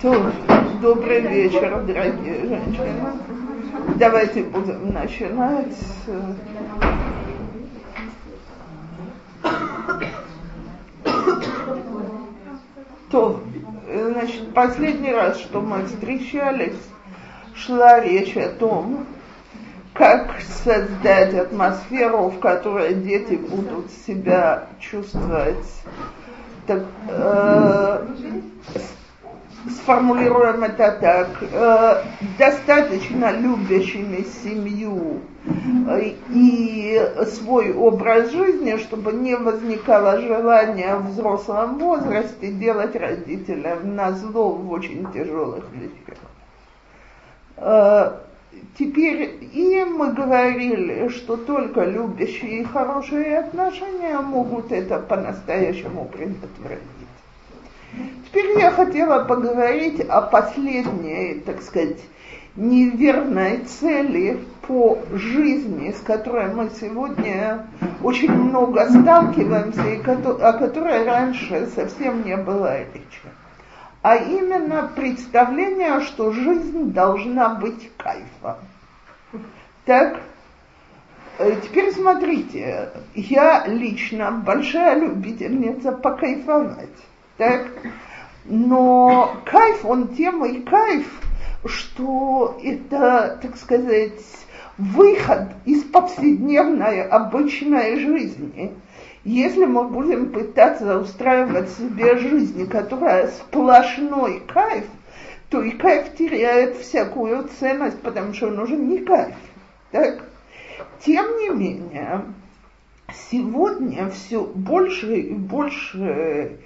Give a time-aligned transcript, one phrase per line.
[0.00, 0.32] То,
[0.80, 2.92] добрый вечер, дорогие женщины.
[3.96, 5.76] Давайте будем начинать.
[13.10, 13.40] То,
[14.10, 16.76] значит, последний раз, что мы встречались,
[17.54, 19.06] шла речь о том,
[19.98, 25.66] как создать атмосферу, в которой дети будут себя чувствовать
[26.66, 28.06] так, э,
[29.70, 32.02] сформулируем это так, э,
[32.38, 35.20] достаточно любящими семью
[35.88, 44.12] э, и свой образ жизни, чтобы не возникало желания в взрослом возрасте делать родителям на
[44.12, 46.18] зло в очень тяжелых вещах.
[47.56, 48.12] Э,
[48.78, 56.82] теперь и мы говорили, что только любящие и хорошие отношения могут это по-настоящему предотвратить.
[58.26, 61.98] Теперь я хотела поговорить о последней, так сказать,
[62.56, 67.66] неверной цели по жизни, с которой мы сегодня
[68.02, 73.22] очень много сталкиваемся и о которой раньше совсем не было речи.
[74.06, 78.54] А именно представление, что жизнь должна быть кайфом.
[79.84, 80.20] Так,
[81.38, 86.96] э, теперь смотрите, я лично большая любительница покайфовать.
[87.36, 87.66] Так?
[88.44, 91.08] Но кайф, он тем и кайф,
[91.64, 94.22] что это, так сказать,
[94.78, 98.72] выход из повседневной обычной жизни.
[99.26, 104.84] Если мы будем пытаться устраивать себе жизнь, которая сплошной кайф,
[105.50, 109.34] то и кайф теряет всякую ценность, потому что он уже не кайф.
[109.90, 110.22] Так?
[111.04, 112.22] Тем не менее,
[113.28, 116.60] сегодня все больше и больше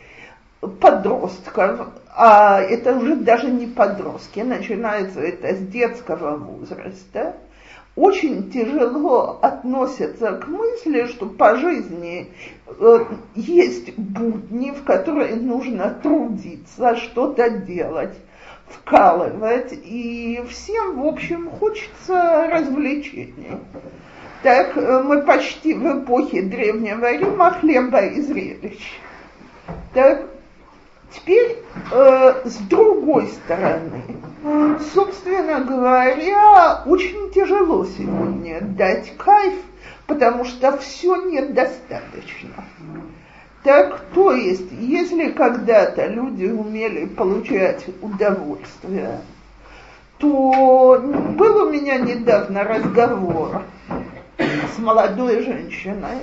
[0.61, 7.37] подростков, а это уже даже не подростки, начинается это с детского возраста,
[7.97, 12.29] очень тяжело относятся к мысли, что по жизни
[12.67, 18.15] э, есть будни, в которые нужно трудиться, что-то делать,
[18.69, 23.59] вкалывать, и всем, в общем, хочется развлечений.
[24.43, 29.01] Так э, мы почти в эпохе Древнего Рима хлеба и зрелищ.
[29.93, 30.27] Так
[31.13, 31.59] Теперь
[31.91, 34.03] э, с другой стороны,
[34.95, 39.55] собственно говоря, очень тяжело сегодня дать кайф,
[40.07, 42.65] потому что все недостаточно.
[43.63, 49.21] Так, то есть, если когда-то люди умели получать удовольствие,
[50.19, 53.63] то был у меня недавно разговор
[54.39, 56.19] с молодой женщиной,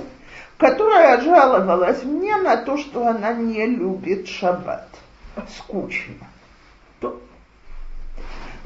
[0.58, 4.88] которая жаловалась мне на то, что она не любит шаббат.
[5.56, 6.26] Скучно.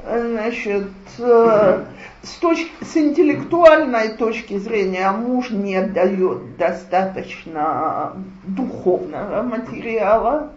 [0.05, 1.85] Значит, э,
[2.23, 8.11] с, точки, с интеллектуальной точки зрения муж не дает достаточно
[8.43, 10.51] духовного материала,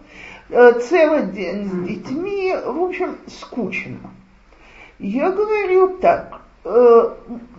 [0.49, 4.11] э, целый день с детьми, в общем, скучно.
[4.99, 7.11] Я говорю так, Э,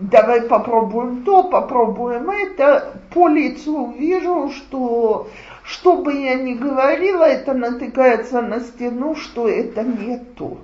[0.01, 5.29] давай попробуем то, попробуем это, по лицу вижу, что
[5.63, 10.57] что бы я ни говорила, это натыкается на стену, что это не то.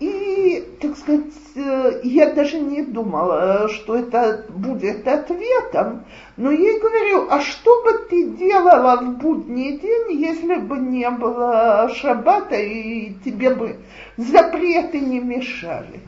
[0.00, 6.06] И, так сказать, э, я даже не думала, что это будет ответом,
[6.38, 11.90] но я говорю, а что бы ты делала в будний день, если бы не было
[11.94, 13.76] шаббата и тебе бы
[14.16, 16.00] запреты не мешали?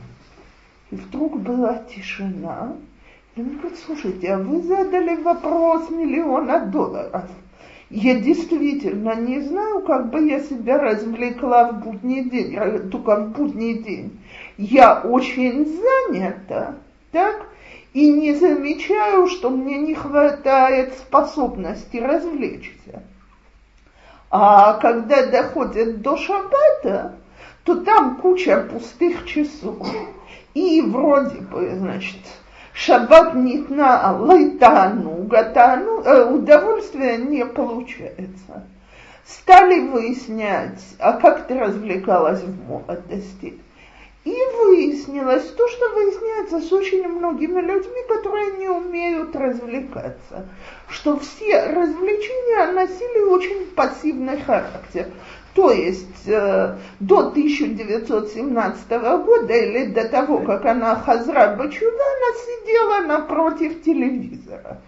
[0.91, 2.73] И вдруг была тишина.
[3.35, 7.25] И он говорит, слушайте, а вы задали вопрос миллиона долларов.
[7.89, 13.79] Я действительно не знаю, как бы я себя развлекла в будний день, только в будний
[13.79, 14.19] день.
[14.57, 16.75] Я очень занята,
[17.11, 17.47] так?
[17.93, 23.01] И не замечаю, что мне не хватает способности развлечься.
[24.29, 27.15] А когда доходит до шаббата,
[27.63, 29.87] то там куча пустых часов.
[30.53, 32.19] И вроде бы, значит,
[32.73, 38.65] шаббат нитна лайтану, гатану, э, удовольствия не получается.
[39.25, 43.59] Стали выяснять, а как ты развлекалась в молодости.
[44.25, 50.45] И выяснилось то, что выясняется с очень многими людьми, которые не умеют развлекаться,
[50.89, 55.07] что все развлечения носили очень пассивный характер.
[55.59, 58.89] То есть э, до 1917
[59.25, 64.81] года или до того, как она Хазра Бачуда, она сидела напротив телевизора.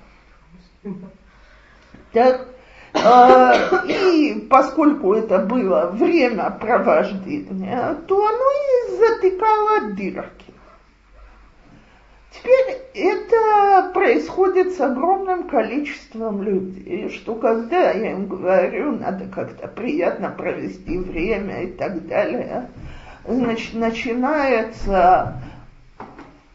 [2.13, 2.47] Так,
[2.94, 10.50] э, и поскольку это было время провождения, то оно и затыкало дырки.
[12.41, 20.29] Теперь это происходит с огромным количеством людей, что когда я им говорю, надо как-то приятно
[20.29, 22.69] провести время и так далее,
[23.27, 25.35] значит, начинается,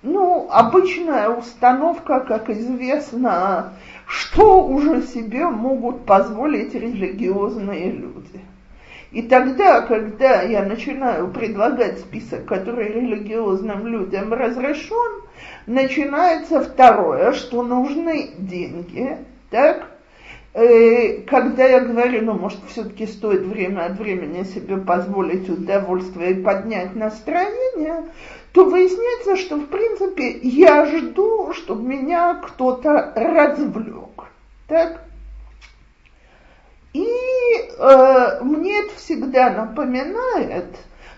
[0.02, 3.74] ну, обычная установка, как известно,
[4.06, 8.40] что уже себе могут позволить религиозные люди.
[9.12, 15.22] И тогда, когда я начинаю предлагать список, который религиозным людям разрешен,
[15.66, 19.18] начинается второе, что нужны деньги,
[19.50, 19.90] так?
[20.54, 26.42] Э, когда я говорю, ну, может, все-таки стоит время от времени себе позволить удовольствие и
[26.42, 28.04] поднять настроение,
[28.52, 34.24] то выясняется, что, в принципе, я жду, чтобы меня кто-то развлек.
[34.66, 35.05] Так?
[36.96, 37.06] И
[37.78, 40.64] э, мне это всегда напоминает,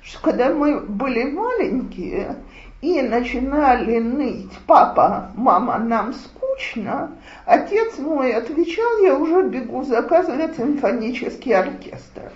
[0.03, 2.35] что когда мы были маленькие
[2.81, 7.13] и начинали ныть, папа, мама, нам скучно,
[7.47, 12.33] отец мой отвечал, я уже бегу заказывать симфонический оркестр.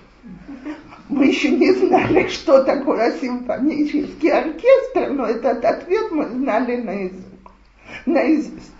[1.08, 7.26] Мы еще не знали, что такое симфонический оркестр, но этот ответ мы знали наизусть.
[8.06, 8.72] наизусть.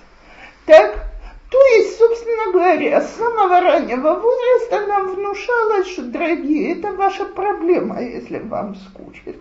[0.67, 1.12] Так,
[1.53, 8.01] то есть, собственно говоря, с самого раннего возраста нам внушалось, что, дорогие, это ваша проблема,
[8.01, 9.37] если вам скучит.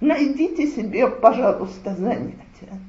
[0.00, 2.80] Найдите себе, пожалуйста, занятия.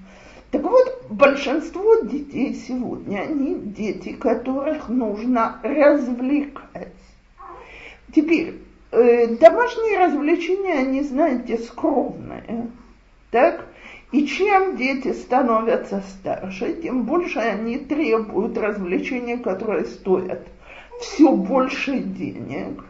[0.49, 6.95] Так вот, большинство детей сегодня, они дети, которых нужно развлекать.
[8.11, 8.55] Теперь,
[8.89, 12.71] э, домашние развлечения, они, знаете, скромные.
[13.29, 13.67] Так?
[14.11, 20.45] И чем дети становятся старше, тем больше они требуют развлечений, которые стоят
[20.99, 22.83] все больше денег.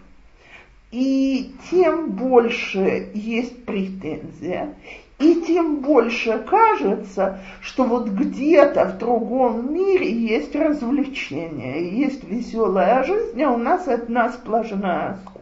[0.92, 4.74] И тем больше есть претензия,
[5.20, 13.42] и тем больше кажется, что вот где-то в другом мире есть развлечение, есть веселая жизнь,
[13.44, 15.41] а у нас одна сплошная скука.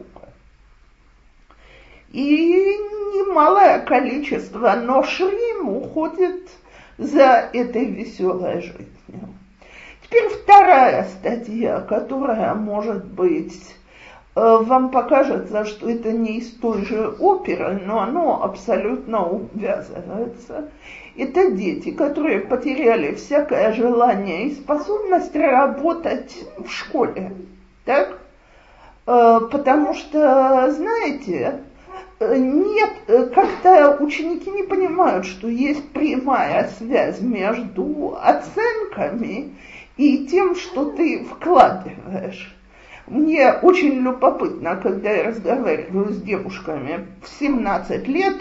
[2.12, 2.76] И
[3.14, 6.50] немалое количество ношрим уходит
[6.98, 9.28] за этой веселой жизнью.
[10.02, 13.76] Теперь вторая статья, которая может быть
[14.34, 20.68] э, вам покажется, что это не из той же оперы, но оно абсолютно увязывается.
[21.16, 27.32] Это дети, которые потеряли всякое желание и способность работать в школе.
[27.84, 28.18] Так?
[29.06, 31.60] Э, потому что, знаете,
[32.20, 39.54] нет, э, как-то ученики не понимают, что есть прямая связь между оценками
[39.96, 42.54] и тем, что ты вкладываешь.
[43.06, 48.36] Мне очень любопытно, когда я разговариваю с девушками в 17 лет,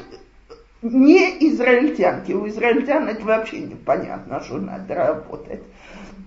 [0.81, 5.63] не израильтянки, у израильтян это вообще непонятно, что надо работать.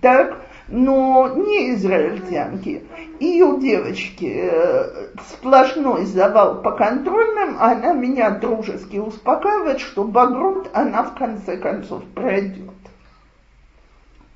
[0.01, 2.83] Так, но не израильтянки.
[3.19, 11.15] У девочки э, сплошной завал по контрольным, она меня дружески успокаивает, что багрут она в
[11.15, 12.71] конце концов пройдет.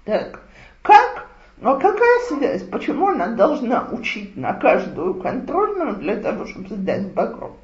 [0.05, 0.41] Так,
[0.81, 1.27] как?
[1.59, 2.63] Но какая связь?
[2.63, 7.57] Почему она должна учить на каждую контрольную для того, чтобы сдать багрут?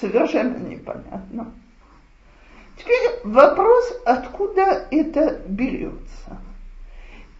[0.00, 1.52] Совершенно непонятно.
[2.76, 6.38] Теперь вопрос, откуда это берется.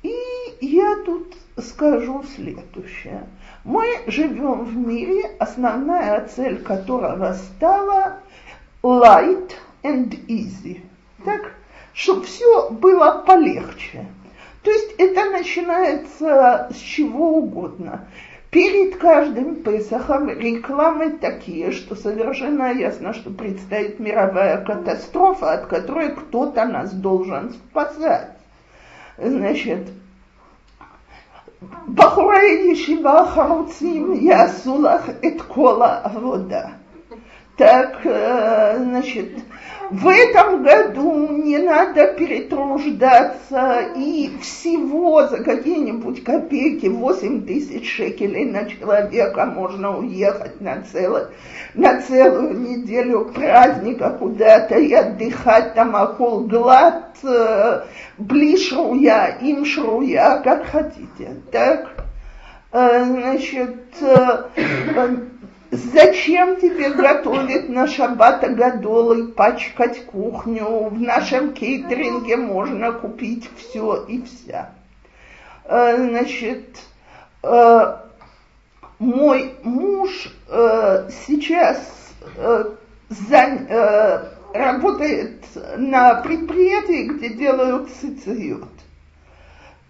[0.04, 0.14] И
[0.60, 3.26] я тут скажу следующее.
[3.64, 8.18] Мы живем в мире, основная цель которого стала
[8.82, 10.82] light and easy.
[11.24, 11.54] Так,
[11.94, 14.04] чтобы все было полегче.
[14.62, 18.06] То есть это начинается с чего угодно.
[18.50, 26.66] Перед каждым Песохом рекламы такие, что совершенно ясно, что предстоит мировая катастрофа, от которой кто-то
[26.66, 28.33] нас должен спасать
[29.25, 29.89] значит,
[31.93, 36.63] בחורי ישיבה החרוצים יעשו לך את כל העבודה.
[37.59, 38.07] Так,
[38.77, 39.27] значит,
[39.90, 48.64] в этом году не надо перетруждаться и всего за какие-нибудь копейки 8 тысяч шекелей на
[48.66, 51.24] человека можно уехать на, целый,
[51.74, 57.16] на целую неделю праздника куда-то и отдыхать там окол глад,
[58.18, 61.90] блишруя, им шруя, как хотите, так?
[62.72, 63.94] Значит,
[65.74, 70.88] Зачем тебе готовить на шаббат Агадол и пачкать кухню?
[70.88, 74.70] В нашем кейтеринге можно купить все и вся.
[75.64, 76.78] Э, значит,
[77.42, 77.96] э,
[79.00, 81.78] мой муж э, сейчас
[84.52, 85.44] работает
[85.76, 88.68] на предприятии, где делают цицериот.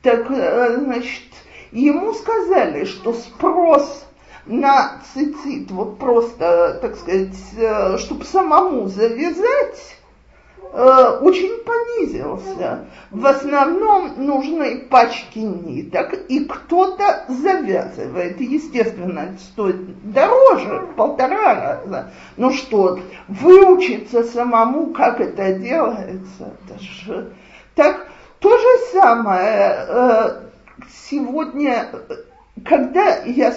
[0.01, 1.25] Так, значит,
[1.71, 4.04] ему сказали, что спрос
[4.47, 9.97] на цицит, вот просто, так сказать, э, чтобы самому завязать,
[10.73, 12.87] э, очень понизился.
[13.11, 18.41] В основном нужны пачки ниток, и кто-то завязывает.
[18.41, 22.11] Естественно, это стоит дороже, полтора раза.
[22.37, 22.99] Ну что,
[23.29, 27.33] выучиться самому, как это делается, это же...
[27.75, 28.07] Так,
[28.39, 30.41] то же самое э,
[31.09, 31.89] сегодня,
[32.63, 33.53] когда я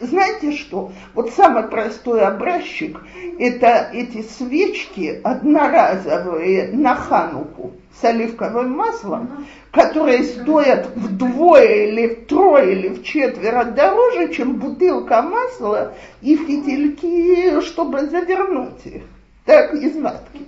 [0.00, 0.92] знаете что?
[1.14, 3.00] Вот самый простой образчик–
[3.38, 12.88] это эти свечки одноразовые на хануку с оливковым маслом, которые стоят вдвое или втрое или
[12.88, 19.02] в четверо дороже, чем бутылка масла и фитильки, чтобы завернуть их,
[19.44, 20.40] так, из ватки.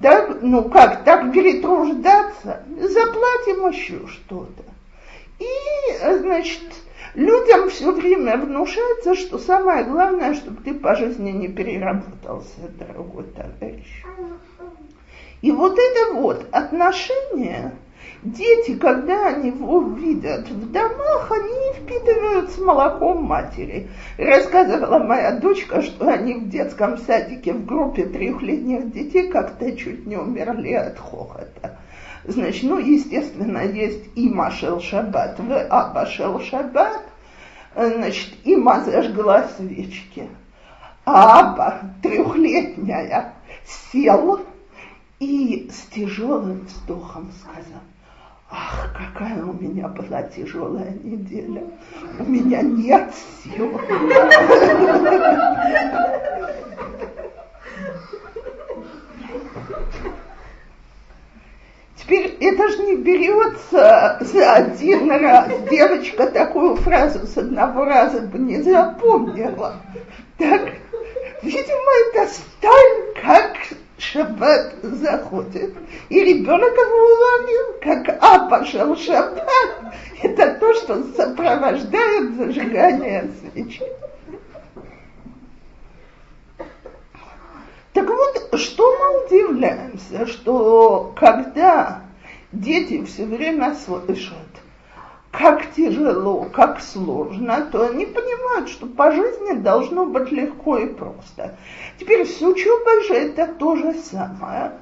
[0.00, 4.62] Так, ну как, так перетруждаться, заплатим еще что-то.
[5.40, 6.62] И, значит,
[7.14, 14.04] Людям все время внушается, что самое главное, чтобы ты по жизни не переработался, дорогой товарищ.
[15.40, 17.72] И вот это вот отношение,
[18.22, 23.88] дети, когда они его видят в домах, они впитывают с молоком матери.
[24.18, 30.16] Рассказывала моя дочка, что они в детском садике в группе трехлетних детей как-то чуть не
[30.16, 31.78] умерли от хохота.
[32.28, 37.02] Значит, ну, естественно, есть и Машел Шаббат, в Аба Шел Шаббат,
[37.74, 40.28] значит, има зажгла свечки.
[41.06, 43.32] А Аба, трехлетняя,
[43.64, 44.40] сел
[45.20, 47.80] и с тяжелым вздохом сказал,
[48.50, 51.64] Ах, какая у меня была тяжелая неделя.
[52.18, 53.10] У меня нет
[53.42, 53.80] сил.
[62.08, 65.52] Теперь это же не берется за один раз.
[65.70, 69.76] Девочка такую фразу с одного раза бы не запомнила.
[70.38, 70.72] Так,
[71.42, 73.56] видимо, это сталь, как
[73.98, 75.74] шаббат заходит.
[76.08, 79.94] И ребенок его уловил, как а пошел шаббат.
[80.22, 83.82] Это то, что сопровождает зажигание свечи.
[87.92, 92.02] Так вот, что мы удивляемся, что когда
[92.52, 94.36] дети все время слышат,
[95.30, 101.56] как тяжело, как сложно, то они понимают, что по жизни должно быть легко и просто.
[101.98, 104.72] Теперь с учебой же это то же самое.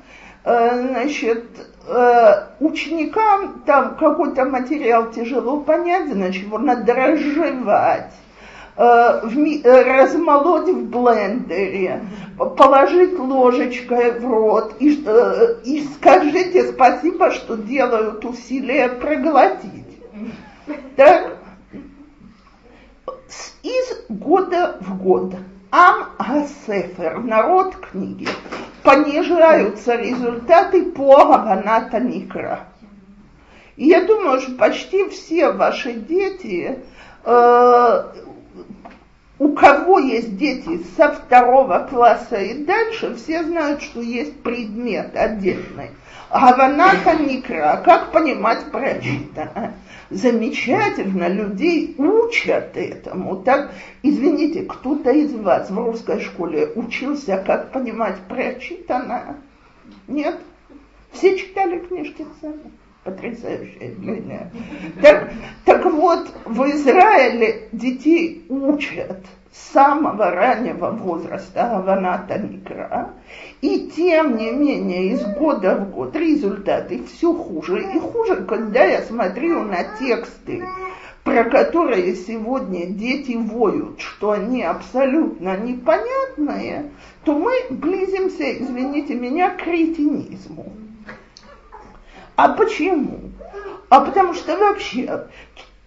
[0.44, 1.44] Э, значит,
[1.88, 8.10] э, ученикам там какой-то материал тяжело понять, значит, его э,
[8.76, 12.02] размолоть в блендере,
[12.56, 19.84] положить ложечкой в рот и, э, и скажите спасибо, что делают усилия проглотить.
[20.96, 21.38] Так,
[23.62, 25.34] из года в год
[25.70, 28.28] Ам Асефер, народ книги,
[28.82, 32.60] понижаются результаты по Аваната Никра.
[33.76, 36.78] И я думаю, что почти все ваши дети
[37.24, 38.04] э,
[39.38, 45.90] у кого есть дети со второго класса и дальше, все знают, что есть предмет отдельный.
[46.30, 49.74] Гаваната Никра, как понимать прочитанное.
[50.08, 53.36] Замечательно, людей учат этому.
[53.36, 59.36] Так, извините, кто-то из вас в русской школе учился, как понимать прочитанное?
[60.08, 60.38] Нет?
[61.12, 62.70] Все читали книжки сами
[63.06, 64.50] потрясающее явление.
[65.00, 65.32] Так,
[65.64, 73.12] так вот, в Израиле детей учат с самого раннего возраста Аваната Никра,
[73.62, 79.02] и тем не менее из года в год результаты все хуже и хуже, когда я
[79.02, 80.62] смотрю на тексты,
[81.22, 86.90] про которые сегодня дети воют, что они абсолютно непонятные,
[87.24, 90.72] то мы близимся, извините меня, к кретинизму.
[92.36, 93.32] А почему?
[93.88, 95.26] А потому что вообще,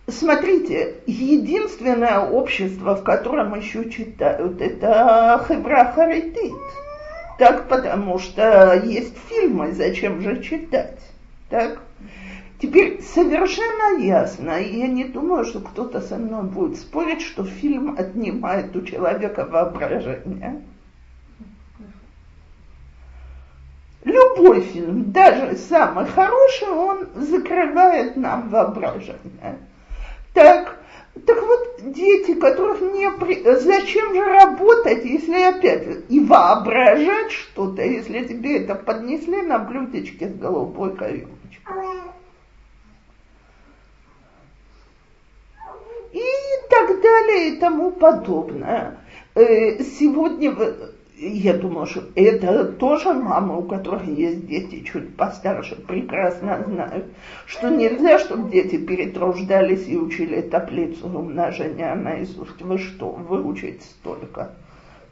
[0.08, 6.54] смотрите, единственное общество, в котором еще читают, это Хевра Харитит.
[7.38, 11.00] Так, потому что есть фильмы, зачем же читать?
[11.50, 11.82] Так?
[12.60, 17.96] Теперь совершенно ясно, и я не думаю, что кто-то со мной будет спорить, что фильм
[17.98, 20.62] отнимает у человека воображение.
[24.04, 29.60] Любой фильм, даже самый хороший, он закрывает нам воображение.
[30.34, 30.80] Так,
[31.26, 33.12] Так вот, дети, которых не...
[33.12, 33.44] При...
[33.44, 40.34] Зачем же работать, если опять и воображать что-то, если тебе это поднесли на блюдечке с
[40.36, 42.00] голубой каемочкой?
[46.14, 46.24] И
[46.70, 48.98] так далее и тому подобное.
[49.36, 50.56] Э, сегодня
[51.20, 57.08] я думаю, что это тоже мамы, у которых есть дети чуть постарше, прекрасно знают,
[57.46, 62.62] что нельзя, чтобы дети перетруждались и учили таблицу умножения наизусть.
[62.62, 64.54] Вы что, выучить столько?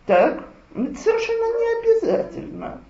[0.06, 0.44] Так?
[0.76, 2.82] Это совершенно не обязательно.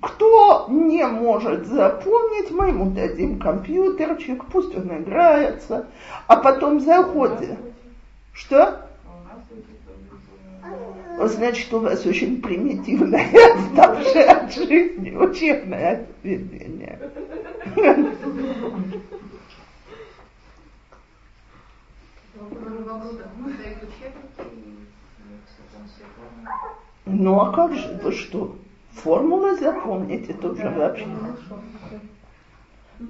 [0.00, 5.86] Кто не может запомнить, мы ему дадим компьютерчик, пусть он играется,
[6.26, 7.58] а потом заходит.
[8.32, 8.86] Что?
[11.28, 16.98] Значит, у вас очень примитивное, отставшее от жизни учебное поведение.
[27.06, 28.56] Ну а как же, вы что,
[28.92, 31.06] формулы запомните тут же вообще?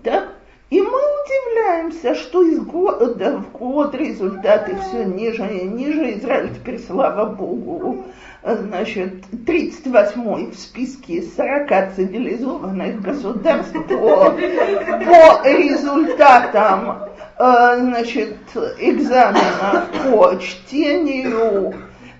[0.02, 0.39] Так?
[0.70, 6.18] И мы удивляемся, что из года в год результаты все ниже и ниже.
[6.18, 8.04] Израиль теперь, слава Богу,
[8.44, 18.36] значит, 38-й в списке 40 цивилизованных государств по, по результатам значит,
[18.78, 21.74] экзамена по чтению,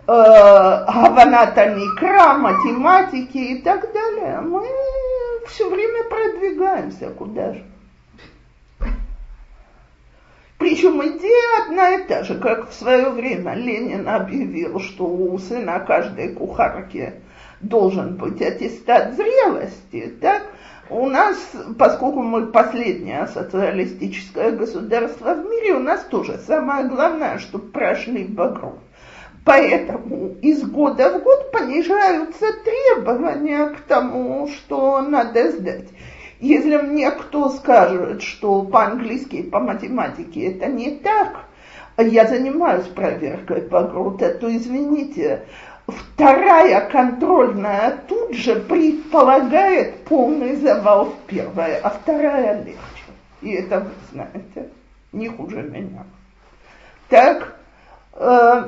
[0.07, 4.41] Гаваната Никра, математики и так далее.
[4.41, 4.67] Мы
[5.47, 7.70] все время продвигаемся куда же.
[10.61, 15.81] Причем идея одна и та же, как в свое время Ленин объявил, что у сына
[15.81, 17.15] каждой кухарки
[17.63, 20.43] должен быть аттестат зрелости, так?
[20.91, 21.39] У нас,
[21.79, 28.81] поскольку мы последнее социалистическое государство в мире, у нас тоже самое главное, чтобы прошли багру.
[29.47, 35.89] Поэтому из года в год понижаются требования к тому, что надо сдать.
[36.41, 41.45] Если мне кто скажет, что по-английски и по математике это не так,
[41.99, 45.45] я занимаюсь проверкой по Грута, то извините,
[45.87, 52.79] вторая контрольная тут же предполагает полный завал в первое, а вторая легче.
[53.43, 54.71] И это вы знаете,
[55.13, 56.05] не хуже меня.
[57.11, 57.57] Так,
[58.15, 58.65] э,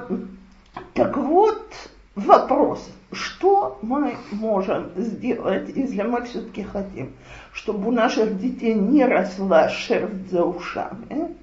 [0.92, 1.72] так вот,
[2.14, 7.12] вопрос, что мы можем сделать, если мы все-таки хотим,
[7.52, 11.36] чтобы у наших детей не росла шерсть за ушами,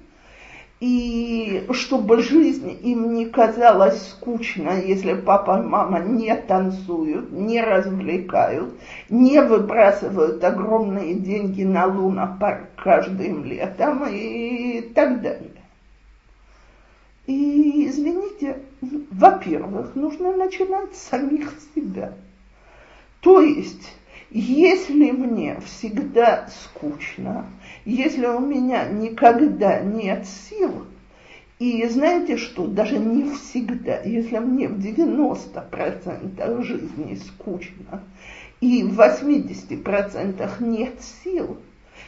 [0.80, 8.72] и чтобы жизнь им не казалась скучной, если папа и мама не танцуют, не развлекают,
[9.10, 15.49] не выбрасывают огромные деньги на лунопарк каждым летом и так далее.
[17.30, 22.14] И, извините, во-первых, нужно начинать с самих себя.
[23.20, 23.92] То есть,
[24.30, 27.46] если мне всегда скучно,
[27.84, 30.86] если у меня никогда нет сил,
[31.60, 38.02] и знаете что, даже не всегда, если мне в 90% жизни скучно,
[38.60, 41.58] и в 80% нет сил,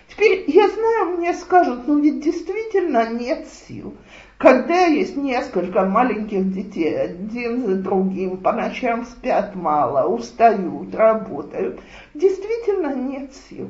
[0.08, 3.94] теперь я знаю, мне скажут, ну ведь действительно нет сил.
[4.42, 11.78] Когда есть несколько маленьких детей, один за другим, по ночам спят мало, устают, работают,
[12.12, 13.68] действительно нет сил.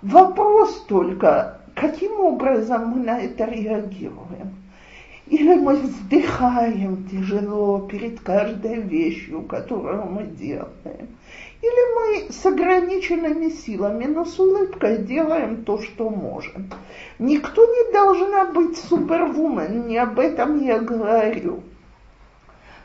[0.00, 4.54] Вопрос только, каким образом мы на это реагируем?
[5.26, 11.18] Или мы вздыхаем тяжело перед каждой вещью, которую мы делаем?
[11.64, 16.70] Или мы с ограниченными силами, но с улыбкой делаем то, что можем.
[17.18, 21.62] Никто не должна быть супервумен, не об этом я говорю.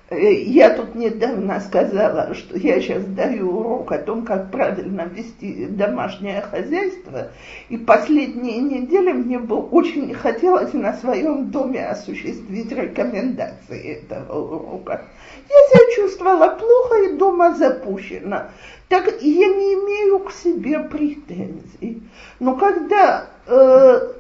[0.09, 5.65] Э, я тут недавно сказала, что я сейчас даю урок о том, как правильно вести
[5.65, 7.31] домашнее хозяйство,
[7.67, 15.05] и последние недели мне бы очень хотелось на своем доме осуществить рекомендации этого урока.
[15.49, 18.51] Я себя чувствовала плохо и дома запущена.
[18.87, 22.03] Так я не имею к себе претензий.
[22.39, 24.13] Но когда, э,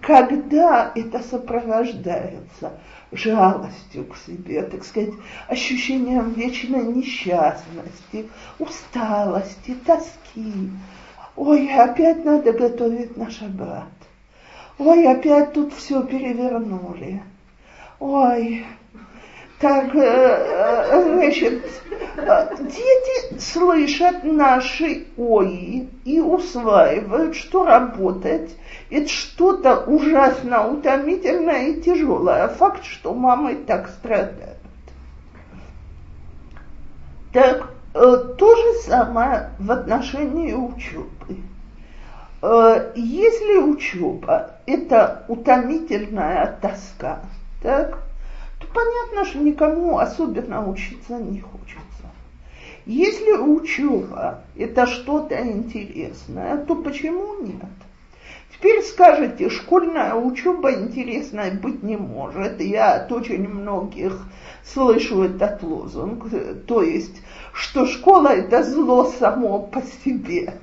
[0.00, 2.72] когда это сопровождается
[3.12, 5.14] жалостью к себе, так сказать,
[5.48, 10.70] ощущением вечной несчастности, усталости, тоски.
[11.36, 13.88] Ой, опять надо готовить на шаббат.
[14.78, 17.22] Ой, опять тут все перевернули.
[18.00, 18.64] Ой,
[19.62, 21.62] Так, значит,
[22.16, 28.56] дети слышат наши ои и усваивают, что работать
[28.90, 32.48] это что-то ужасно утомительное и тяжелое.
[32.48, 34.58] Факт, что мамы так страдают.
[37.32, 41.36] Так, то же самое в отношении учебы.
[42.96, 47.20] Если учеба– это утомительная тоска,
[47.62, 48.00] так,
[48.72, 51.82] понятно, что никому особенно учиться не хочется.
[52.84, 57.70] Если учеба– это что-то интересное, то почему нет?
[58.52, 62.60] Теперь скажете, школьная учеба интересная быть не может.
[62.60, 64.20] Я от очень многих
[64.64, 66.26] слышу этот лозунг,
[66.66, 70.54] то есть, что школа– это зло само по себе.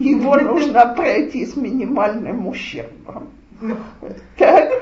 [0.00, 3.28] Его нужно пройти с минимальным ущербом.
[4.36, 4.72] Так,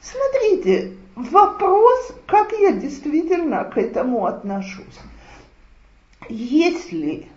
[0.00, 4.98] смотрите, вопрос, как я действительно к этому отношусь.
[6.28, 7.28] Если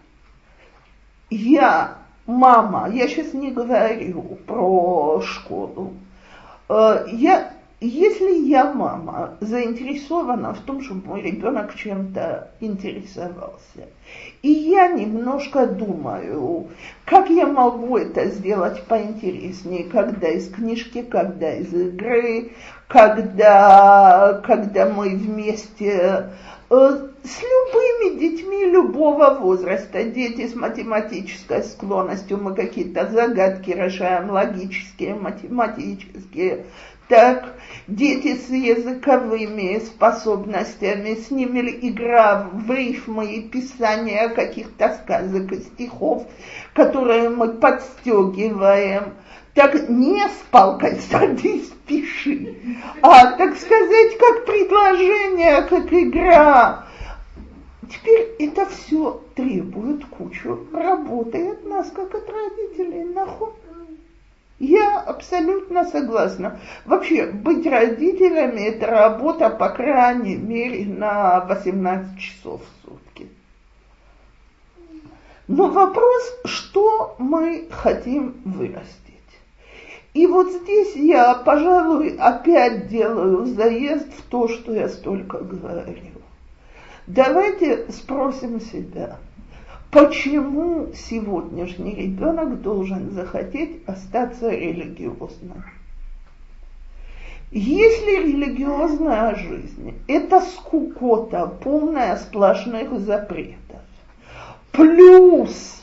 [1.29, 5.93] я мама, я сейчас не говорю про школу,
[6.69, 13.87] э, я, если я мама заинтересована в том, чтобы мой ребенок чем-то интересовался,
[14.41, 16.69] и я немножко думаю,
[17.05, 22.53] как я могу это сделать поинтереснее, когда из книжки, когда из игры,
[22.87, 26.31] когда, когда мы вместе
[26.71, 35.13] э, с любыми детьми любого возраста, дети с математической склонностью, мы какие-то загадки решаем, логические,
[35.15, 36.65] математические,
[37.07, 37.55] так,
[37.87, 46.27] дети с языковыми способностями, с ними игра в рифмы и писание каких-то сказок и стихов,
[46.73, 49.13] которые мы подстегиваем.
[49.53, 52.57] Так не с палкой садись, пиши,
[53.01, 56.85] а, так сказать, как предложение, как игра.
[57.89, 63.53] Теперь это все требует кучу работы от нас, как от родителей, нахуй.
[64.59, 66.59] Я абсолютно согласна.
[66.85, 73.29] Вообще, быть родителями– это работа, по крайней мере, на 18 часов в сутки.
[75.47, 78.95] Но вопрос, что мы хотим вырастить.
[80.15, 86.13] И вот здесь я, пожалуй, опять делаю заезд в то, что я столько говорю.
[87.05, 89.17] Давайте спросим себя–
[89.91, 95.63] Почему сегодняшний ребенок должен захотеть остаться религиозным?
[97.51, 103.79] Если религиозная жизнь– это скукота, полная сплошных запретов,
[104.73, 105.81] плюс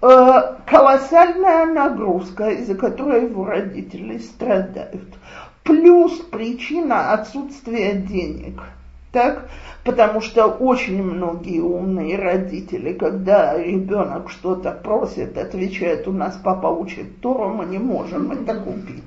[0.00, 5.14] э, колоссальная нагрузка, из-за которой его родители страдают,
[5.62, 8.62] плюс причина отсутствия денег–
[9.14, 9.48] так?
[9.84, 17.20] Потому что очень многие умные родители, когда ребенок что-то просит, отвечают, у нас папа учит
[17.20, 19.04] Тору, мы не можем это купить.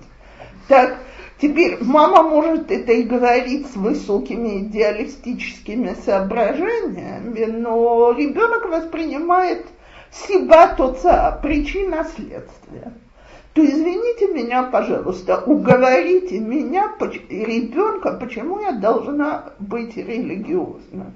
[0.67, 0.97] Так,
[1.39, 9.65] теперь мама может это и говорить с высокими идеалистическими соображениями, но ребенок воспринимает
[10.11, 12.93] себя тоца, причина следствия
[13.57, 16.91] то извините меня, пожалуйста, уговорите меня,
[17.27, 21.11] ребенка, почему я должна быть религиозна.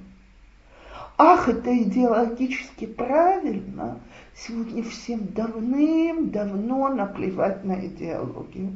[1.20, 4.00] Ах, это идеологически правильно.
[4.36, 8.72] Сегодня всем давным-давно наплевать на идеологию.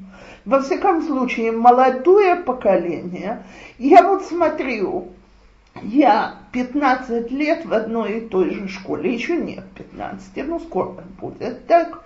[0.45, 3.41] Во всяком случае, молодое поколение,
[3.80, 5.08] я вот смотрю,
[5.82, 11.65] я 15 лет в одной и той же школе, еще нет 15, ну скоро будет,
[11.65, 12.05] так,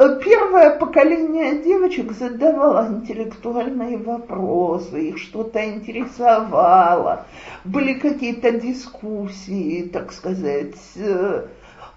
[0.00, 7.26] Первое поколение девочек задавало интеллектуальные вопросы, их что-то интересовало,
[7.64, 11.48] были какие-то дискуссии, так сказать, э,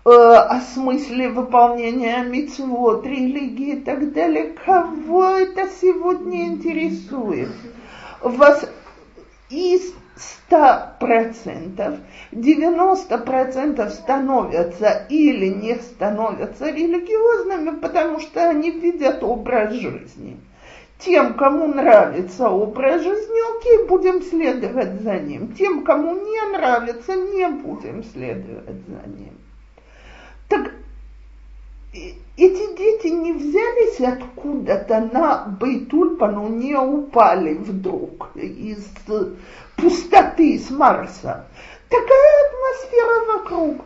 [0.03, 4.53] э, о смысле выполнения митцвот, религии и так далее.
[4.65, 7.51] Кого это сегодня интересует?
[8.21, 8.69] Вас
[9.49, 9.93] из
[10.49, 11.99] 100%,
[12.31, 20.39] 90% становятся или не становятся религиозными, потому что они видят образ жизни.
[20.99, 25.53] Тем, кому нравится образ жизни, окей, будем следовать за ним.
[25.53, 29.37] Тем, кому не нравится, не будем следовать за ним.
[30.47, 30.71] Так
[32.37, 38.83] эти дети не взялись откуда-то на Бейтульпану, не упали вдруг из
[39.75, 41.47] пустоты с Марса.
[41.89, 43.85] Такая атмосфера вокруг.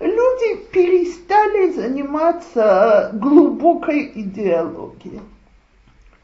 [0.00, 5.20] Люди перестали заниматься глубокой идеологией.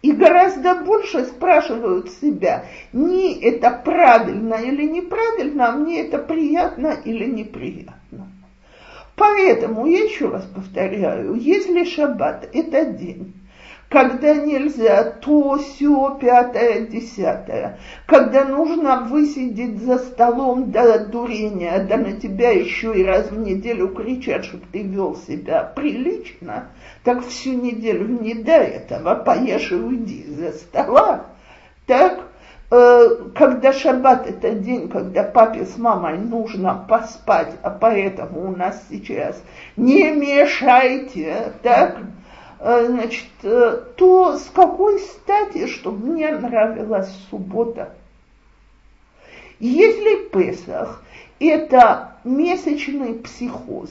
[0.02, 7.24] И гораздо больше спрашивают себя, не это правильно или неправильно, а мне это приятно или
[7.26, 8.28] неприятно.
[9.14, 13.32] Поэтому, я еще раз повторяю, если шаббат– это день,
[13.92, 22.12] когда нельзя то, все, пятое, десятое, когда нужно высидеть за столом до дурения, да на
[22.12, 26.68] тебя еще и раз в неделю кричат, чтобы ты вел себя прилично,
[27.04, 31.26] так всю неделю не до этого, поешь и уйди за стола,
[31.86, 32.18] так,
[32.70, 38.82] э, когда шаббат это день, когда папе с мамой нужно поспать, а поэтому у нас
[38.88, 39.42] сейчас
[39.76, 41.98] не мешайте, так,
[42.62, 47.94] значит, э, то с какой стати, чтобы мне нравилась суббота?
[49.58, 51.02] Если Песах–
[51.40, 53.90] это месячный психоз,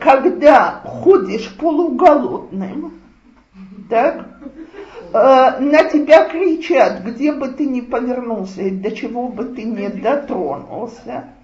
[0.00, 3.00] когда ходишь полуголодным,
[3.90, 4.28] так,
[5.12, 9.88] э, на тебя кричат, где бы ты ни повернулся и до чего бы ты ни
[9.88, 11.30] дотронулся–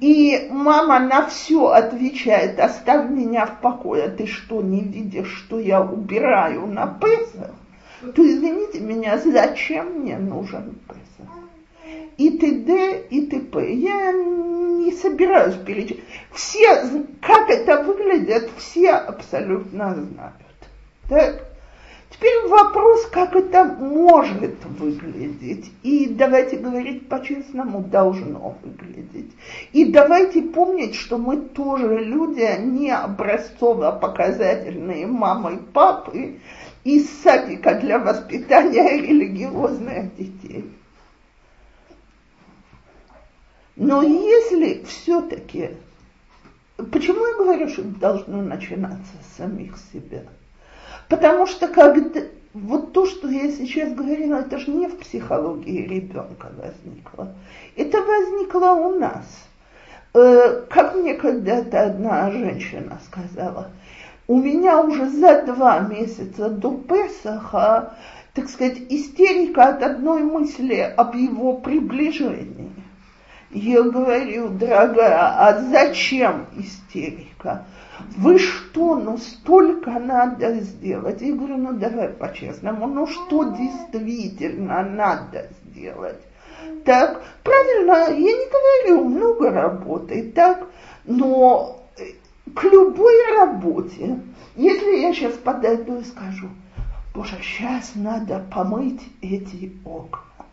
[0.00, 5.82] и мама на все отвечает, оставь меня в покое, ты что, не видишь, что я
[5.82, 7.54] убираю на Песах?
[8.14, 11.34] То извините меня, зачем мне нужен Песах?
[12.16, 13.06] И т.д.
[13.10, 13.72] и т.п.
[13.74, 16.04] Я не собираюсь перечислять.
[16.32, 16.84] Все,
[17.20, 20.34] как это выглядит, все абсолютно знают.
[21.08, 21.47] Так?
[22.10, 25.70] Теперь вопрос, как это может выглядеть.
[25.82, 29.32] И давайте говорить по-честному, должно выглядеть.
[29.72, 36.38] И давайте помнить, что мы тоже люди, а не образцово-показательные мамы и папы
[36.82, 40.72] из садика для воспитания религиозных детей.
[43.76, 45.72] Но если все-таки,
[46.90, 50.22] почему я говорю, что должно начинаться с самих себя–
[51.08, 52.20] Потому что когда,
[52.52, 57.34] вот то, что я сейчас говорила, это же не в психологии ребенка возникло.
[57.76, 59.24] Это возникло у нас.
[60.14, 63.70] Э, как мне когда-то одна женщина сказала,
[64.26, 67.94] у меня уже за два месяца до Песаха,
[68.34, 72.72] так сказать, истерика от одной мысли об его приближении.
[73.50, 77.64] Я говорю, дорогая, а зачем истерика?
[78.16, 81.20] Вы что, ну столько надо сделать.
[81.20, 86.20] Я говорю, ну давай по-честному, ну что действительно надо сделать?
[86.84, 90.66] Так, правильно, я не говорю, много работы, так,
[91.04, 91.80] но
[92.54, 94.20] к любой работе,
[94.56, 96.48] если я сейчас подойду и скажу,
[97.14, 100.46] боже, сейчас надо помыть эти окна,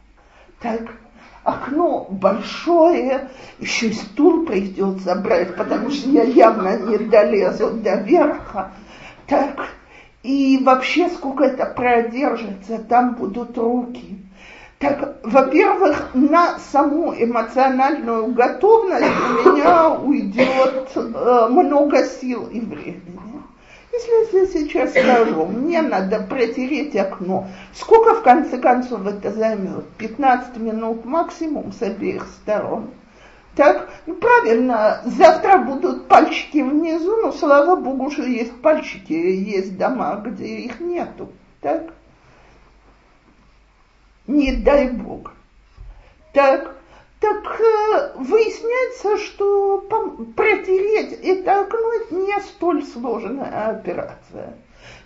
[0.59, 0.91] так,
[1.45, 3.29] окно большое,
[3.59, 8.71] еще и стул придется брать, потому что я явно не долезу до верха.
[9.27, 9.67] Так,
[10.23, 14.17] и вообще сколько это продержится, там будут руки.
[14.79, 19.05] Так, во-первых, на саму эмоциональную готовность
[19.45, 23.24] у меня уйдет э, много сил и времени.
[23.95, 29.87] Если я сейчас скажу, мне надо протереть окно, сколько в конце концов это займет?
[29.97, 32.89] 15 минут максимум с обеих сторон.
[33.55, 40.21] Так, ну правильно, завтра будут пальчики внизу, но слава богу, что есть пальчики, есть дома,
[40.25, 41.31] где их нету.
[41.61, 41.93] Так?
[44.27, 45.31] Не дай бог.
[46.33, 46.74] Так,
[47.25, 49.79] так э, выясняется, что
[50.35, 54.53] протереть это окно не столь сложная операция.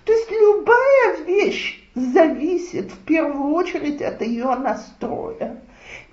[0.03, 5.61] То есть любая вещь зависит в первую очередь от ее настроя.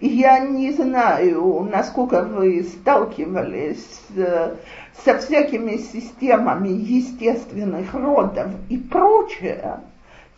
[0.01, 4.57] Я не знаю, насколько вы сталкивались с,
[5.05, 9.81] со всякими системами естественных родов и прочее,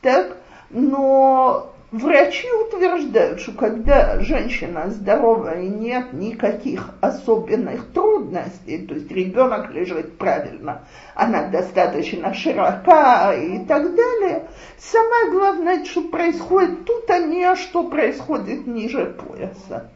[0.01, 0.37] так,
[0.71, 9.71] но Врачи утверждают, что когда женщина здоровая и нет никаких особенных трудностей, то есть ребенок
[9.73, 10.83] лежит правильно,
[11.15, 18.67] она достаточно широка и так далее, самое главное, что происходит тут, а не что происходит
[18.67, 19.91] ниже пояса.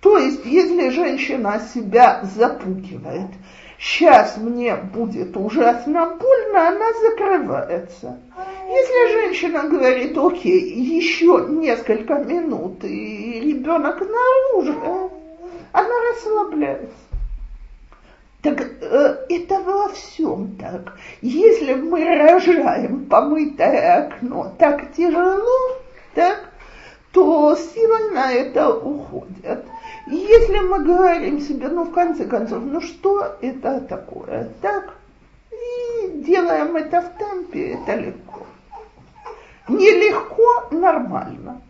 [0.00, 3.30] То есть, если женщина себя запугивает,
[3.78, 8.18] сейчас мне будет ужасно больно, она закрывается.
[8.68, 15.10] Если женщина говорит, окей, еще несколько минут, и ребенок наружу,
[15.72, 16.94] она расслабляется.
[18.42, 20.96] Так э, это во всем так.
[21.22, 25.76] Если мы рожаем помытое окно так тяжело,
[26.14, 26.48] так,
[27.12, 29.64] то силы на это уходят.
[30.10, 34.94] Если мы говорим себе, ну в конце концов, ну что это такое, так,
[35.52, 38.46] и делаем это в темпе, это легко.
[39.68, 41.60] Нелегко, нормально.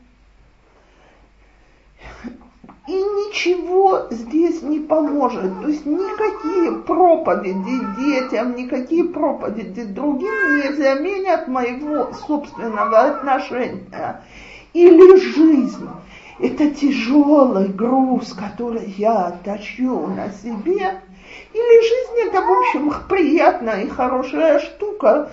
[2.87, 5.61] И ничего здесь не поможет.
[5.61, 14.23] То есть никакие проповеди детям, никакие проповеди другим не заменят моего собственного отношения.
[14.73, 15.89] Или жизнь.
[16.39, 21.01] Это тяжелый груз, который я тащу на себе.
[21.53, 25.31] Или жизнь это, в общем, приятная и хорошая штука.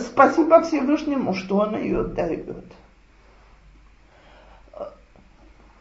[0.00, 2.46] Спасибо Всевышнему, что он ее дает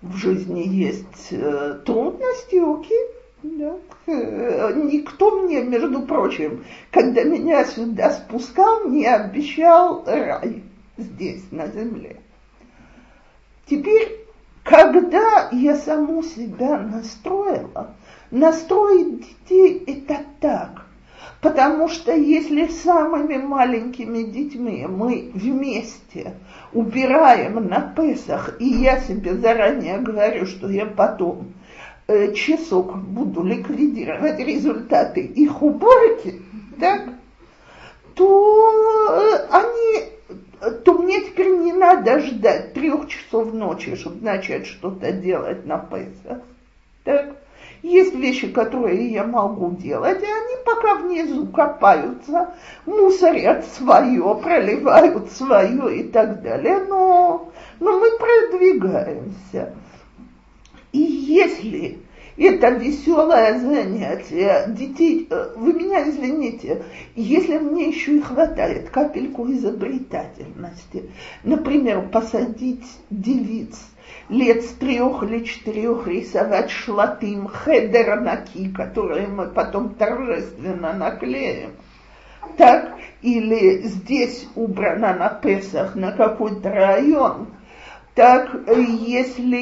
[0.03, 3.07] в жизни есть э, трудности, окей.
[3.41, 3.77] Да.
[4.05, 10.63] Э, никто мне, между прочим, когда меня сюда спускал, не обещал рай
[10.97, 12.17] здесь, на земле.
[13.65, 14.22] Теперь,
[14.63, 17.95] когда я саму себя настроила,
[18.31, 20.85] настроить детей это так–
[21.43, 26.35] Потому что если самыми маленькими детьми мы вместе
[26.71, 31.51] убираем на Песах, и я себе заранее говорю, что я потом
[32.07, 36.41] э, часок буду ликвидировать результаты их уборки,
[36.79, 37.09] так,
[38.15, 38.71] то
[39.11, 40.12] э, они
[40.71, 46.39] то мне теперь не надо ждать трех часов ночи, чтобы начать что-то делать на Песах.
[47.03, 47.35] Так?
[47.81, 55.99] Есть вещи, которые я могу делать, и они пока внизу копаются, мусорят свое, проливают свое
[55.99, 59.73] и так далее, но, но мы продвигаемся.
[60.93, 61.99] И если
[62.37, 64.65] это веселое занятие.
[64.69, 66.83] Детей, э, вы меня извините,
[67.15, 71.09] если мне еще и хватает капельку изобретательности,
[71.43, 73.79] например, посадить девиц
[74.29, 81.71] лет с трех или четырех рисовать шлатым хедернаки, которые мы потом торжественно наклеим.
[82.57, 87.47] Так, или здесь убрано на Песах на какой-то район,
[88.15, 89.57] так если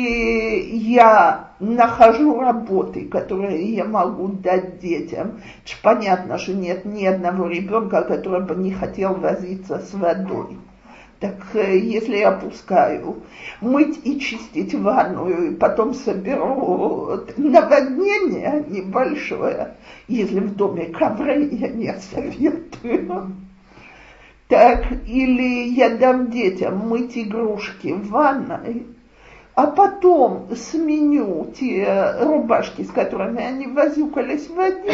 [0.75, 5.41] я нахожу работы, которые я могу дать детям,
[5.81, 10.57] понятно, что нет ни одного ребенка, который бы не хотел возиться с водой.
[11.21, 13.21] Так э, если я пускаю
[13.61, 19.75] мыть и чистить ванную, и потом соберу наводнение небольшое,
[20.07, 23.35] если в доме ковры, я не советую.
[24.51, 28.85] Так, или я дам детям мыть игрушки в ванной,
[29.55, 34.93] а потом сменю те рубашки, с которыми они возюкались в воде,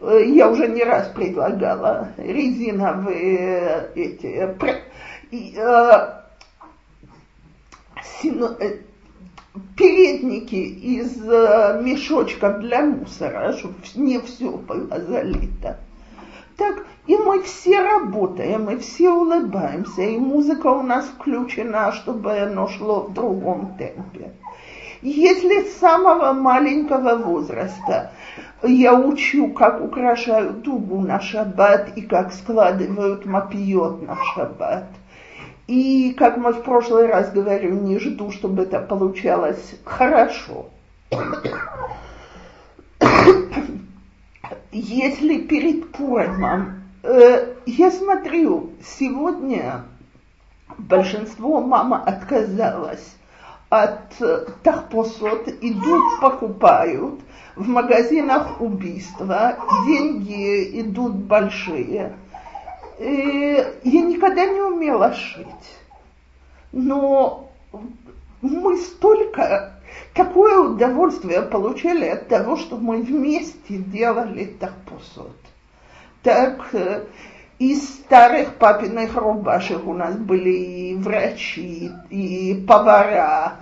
[0.34, 4.54] я уже не раз предлагала резиновые эти
[5.32, 6.12] э,
[8.20, 8.80] сино, э,
[9.78, 15.78] передники из э, мешочков для мусора, чтобы не все было залито.
[16.60, 22.68] Так, и мы все работаем, мы все улыбаемся, и музыка у нас включена, чтобы оно
[22.68, 24.32] шло в другом темпе.
[25.00, 28.12] Если с самого маленького возраста
[28.62, 34.84] я учу, как украшают дугу на шаббат и как складывают мапиот на шаббат.
[35.66, 40.66] И, как мы в прошлый раз говорили, не жду, чтобы это получалось хорошо.
[44.72, 49.82] Если перед Пуримом, э, я смотрю, сегодня
[50.78, 53.16] большинство мама отказалась
[53.68, 57.20] от э, тахпосот, идут, покупают,
[57.56, 59.56] в магазинах убийства,
[59.86, 62.14] деньги идут большие.
[63.00, 65.46] И я никогда не умела шить,
[66.70, 67.50] но
[68.40, 69.79] мы столько,
[70.24, 75.36] какое удовольствие получали от того, что мы вместе делали тахпосот.
[76.22, 77.04] Так, э,
[77.58, 83.60] из старых папиных рубашек у нас были и врачи, и повара.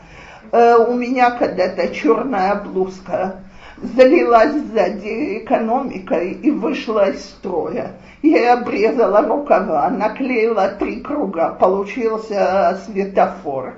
[0.51, 3.37] Э, у меня когда-то черная блузка
[3.81, 7.93] залилась сзади экономикой и вышла из строя.
[8.23, 13.77] Я обрезала рукава, наклеила три круга, получился светофор.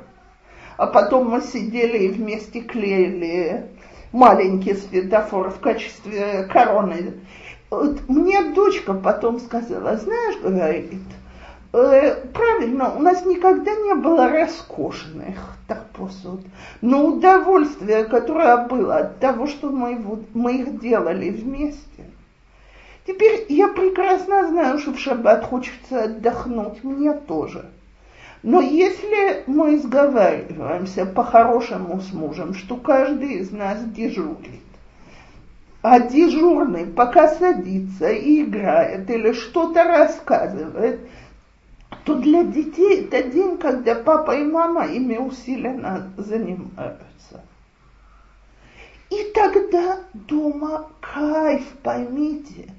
[0.81, 3.67] А потом мы сидели и вместе клеили
[4.13, 7.21] маленький светофор в качестве короны.
[7.69, 11.03] Вот мне дочка потом сказала, знаешь, говорит,
[11.73, 16.41] Э, правильно, у нас никогда не было роскошных так посуд,
[16.81, 22.11] но удовольствие, которое было от того, что мы, мы их делали вместе.
[23.07, 27.71] Теперь я прекрасно знаю, что в шаббат хочется отдохнуть, мне тоже.
[28.43, 34.63] Но если мы сговариваемся по-хорошему с мужем, что каждый из нас дежурит,
[35.83, 41.01] а дежурный пока садится и играет или что-то рассказывает–
[42.05, 47.45] то для детей это день, когда папа и мама ими усиленно занимаются.
[49.11, 52.73] И тогда дома кайф, поймите.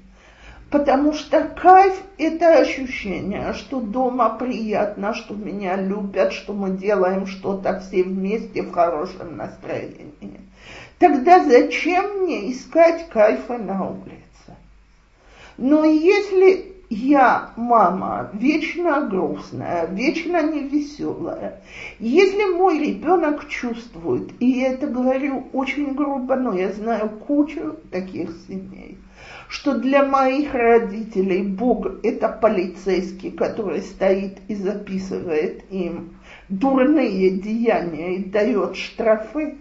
[0.72, 7.78] Потому что кайф– это ощущение, что дома приятно, что меня любят, что мы делаем что-то
[7.80, 10.40] все вместе в хорошем настроении.
[10.98, 14.56] Тогда зачем мне искать кайфа на улице?
[15.58, 21.62] Но если я мама вечно грустная, вечно невеселая.
[21.98, 28.30] Если мой ребенок чувствует, и я это говорю очень грубо, но я знаю кучу таких
[28.46, 28.98] семей,
[29.48, 36.16] что для моих родителей Бог это полицейский, который стоит и записывает им
[36.50, 39.56] дурные деяния и дает штрафы,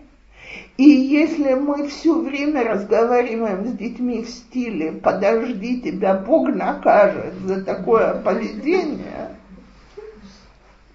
[0.77, 7.63] и если мы все время разговариваем с детьми в стиле «подожди, тебя Бог накажет за
[7.63, 9.35] такое поведение»,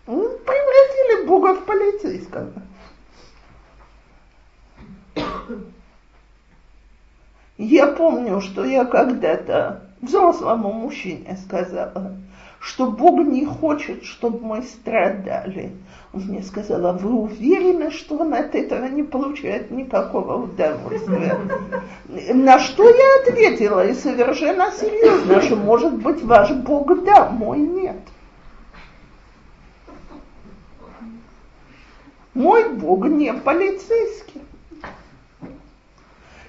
[0.07, 2.53] мы превратили Бога в полицейского.
[7.59, 12.17] Я помню, что я когда-то взрослому мужчине сказала,
[12.67, 15.71] что Бог не хочет, чтобы мы страдали.
[16.13, 21.39] Он мне сказал, а вы уверены, что он от этого не получает никакого удовольствия?
[22.35, 28.01] На что я ответила, и совершенно серьезно, что может быть ваш Бог да, мой нет.
[32.35, 34.43] Мой Бог не полицейский.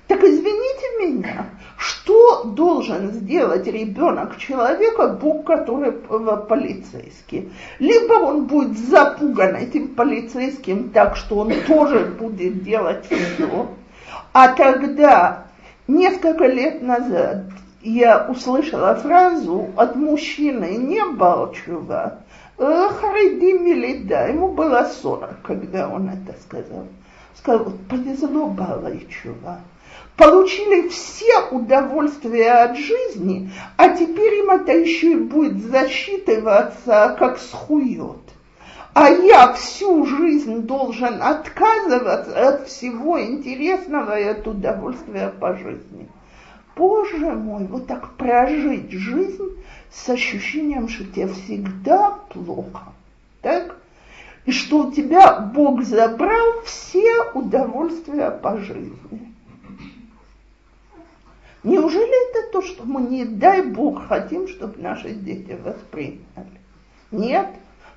[0.07, 1.45] Так извините меня,
[1.87, 7.51] что должен сделать ребенок человека, Бог, который полицейский?
[7.79, 13.67] Либо он будет запуган этим полицейским так, что он тоже будет делать все.
[14.33, 15.45] А тогда,
[15.87, 17.45] несколько лет назад,
[17.81, 22.19] я услышала фразу от мужчины не Балчева,
[22.57, 26.87] «Э, Хариди Милида, ему было 40, когда он это сказал.
[27.35, 29.61] Сказал, повезло Балайчева
[30.17, 38.17] получили все удовольствия от жизни, а теперь им это еще и будет засчитываться как схует.
[38.93, 46.09] А я всю жизнь должен отказываться от всего интересного и от удовольствия по жизни.
[46.75, 52.91] Боже мой, вот так прожить жизнь с ощущением, что тебе всегда плохо.
[53.43, 53.75] Так?
[54.45, 59.36] И что у тебя Бог забрал все удовольствия по жизни.
[61.67, 66.21] Неужели это то, что мы, не дай Бог, хотим, чтобы наши дети восприняли?
[67.11, 67.47] Нет,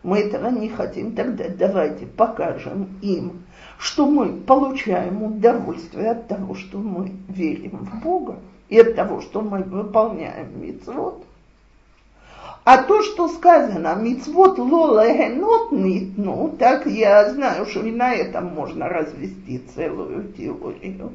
[0.03, 1.13] мы этого не хотим.
[1.15, 3.45] Тогда давайте покажем им,
[3.79, 9.41] что мы получаем удовольствие от того, что мы верим в Бога и от того, что
[9.41, 11.25] мы выполняем мицвод.
[12.65, 18.47] А то, что сказано, мицвод лола генот ну, так я знаю, что и на этом
[18.47, 21.13] можно развести целую теорию.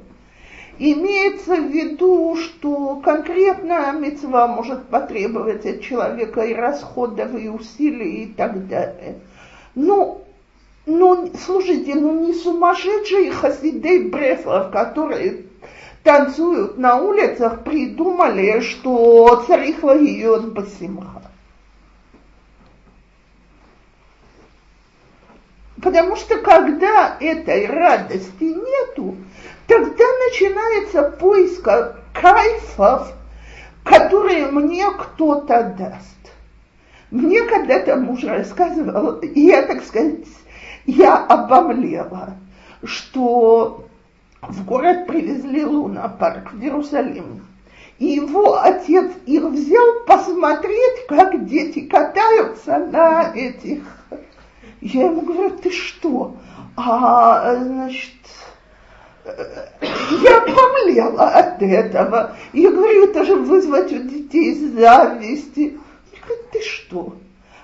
[0.77, 8.33] Имеется в виду, что конкретная мецва может потребовать от человека и расходов, и усилий, и
[8.33, 9.19] так далее.
[9.73, 10.21] Но,
[10.85, 15.45] но слушайте, ну не сумасшедшие хасидей Бреслов, которые
[16.03, 21.21] танцуют на улицах, придумали, что царихла ее басимха.
[25.81, 29.15] Потому что когда этой радости нету,
[29.67, 31.67] тогда начинается поиск
[32.13, 33.13] кайфов,
[33.83, 36.15] которые мне кто-то даст.
[37.11, 40.25] Мне когда-то муж рассказывал, и я, так сказать,
[40.85, 42.35] я обомлела,
[42.83, 43.85] что
[44.41, 47.45] в город привезли лунопарк в Иерусалим.
[47.97, 53.83] И его отец их взял посмотреть, как дети катаются на этих.
[54.81, 56.35] Я ему говорю, ты что?
[56.75, 58.11] А, значит,
[59.25, 62.35] я помлела от этого.
[62.53, 65.77] Я говорю, это же вызвать у детей зависти.
[66.13, 67.15] Я говорю, ты что?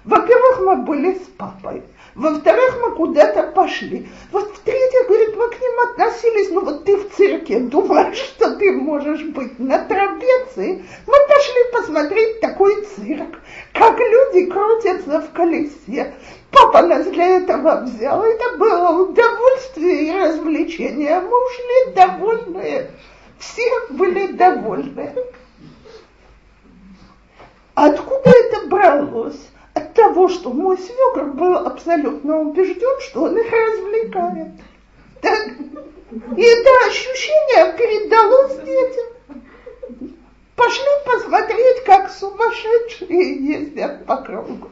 [0.03, 1.83] Во-первых, мы были с папой.
[2.15, 4.09] Во-вторых, мы куда-то пошли.
[4.31, 8.73] Вот в-третьих, говорит, мы к ним относились, ну вот ты в цирке думаешь, что ты
[8.73, 10.83] можешь быть на трапеции.
[11.07, 13.39] Мы пошли посмотреть такой цирк,
[13.73, 16.13] как люди крутятся в колесе.
[16.51, 18.23] Папа нас для этого взял.
[18.23, 21.19] Это было удовольствие и развлечение.
[21.19, 22.91] Мы ушли довольные.
[23.39, 25.13] Все были довольны.
[27.73, 29.49] Откуда это бралось?
[29.73, 34.49] От того, что мой свекр был абсолютно убежден, что он их развлекает.
[35.21, 35.47] Так?
[36.35, 39.05] И это ощущение передалось детям.
[40.55, 44.67] Пошли посмотреть, как сумасшедшие ездят по кругу.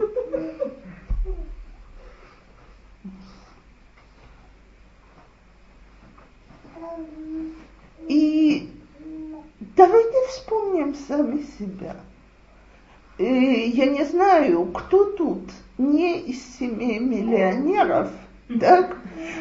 [8.07, 8.69] И
[9.75, 10.32] давайте
[10.93, 11.95] вспомним сами себя.
[13.17, 18.09] И я не знаю, кто тут не из семей миллионеров,
[18.59, 18.97] так,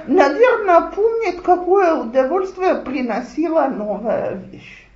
[0.07, 4.88] наверное, помнит, какое удовольствие приносила новая вещь.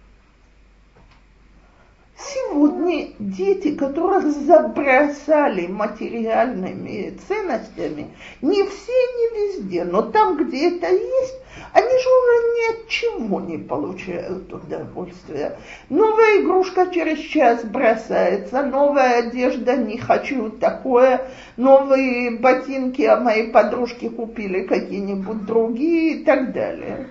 [2.52, 8.08] Сегодня дети, которых забросали материальными ценностями,
[8.42, 11.34] не все, не везде, но там, где это есть,
[11.72, 15.56] они же уже ни от чего не получают удовольствия.
[15.88, 21.22] Новая игрушка через час бросается, новая одежда, не хочу такое,
[21.56, 27.08] новые ботинки, а мои подружки купили какие-нибудь другие и так далее.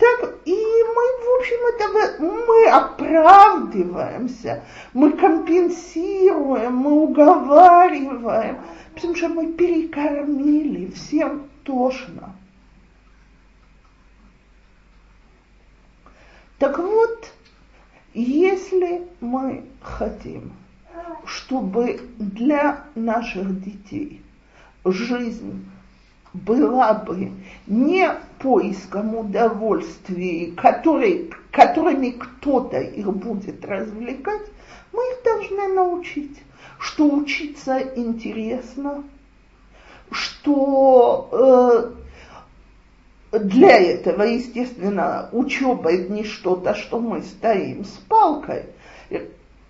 [0.00, 8.62] Так, и мы, в общем, это мы оправдываемся, мы компенсируем, мы уговариваем,
[8.94, 12.34] потому что мы перекормили, всем тошно.
[16.58, 17.30] Так вот,
[18.14, 20.54] если мы хотим,
[21.26, 24.22] чтобы для наших детей
[24.86, 25.69] жизнь
[26.32, 27.32] была бы
[27.66, 34.46] не поиском удовольствий, который, которыми кто-то их будет развлекать,
[34.92, 36.38] мы их должны научить,
[36.78, 39.04] что учиться интересно,
[40.10, 41.28] что
[43.32, 48.64] э, для этого, естественно, учеба это не что-то, что мы стоим с палкой.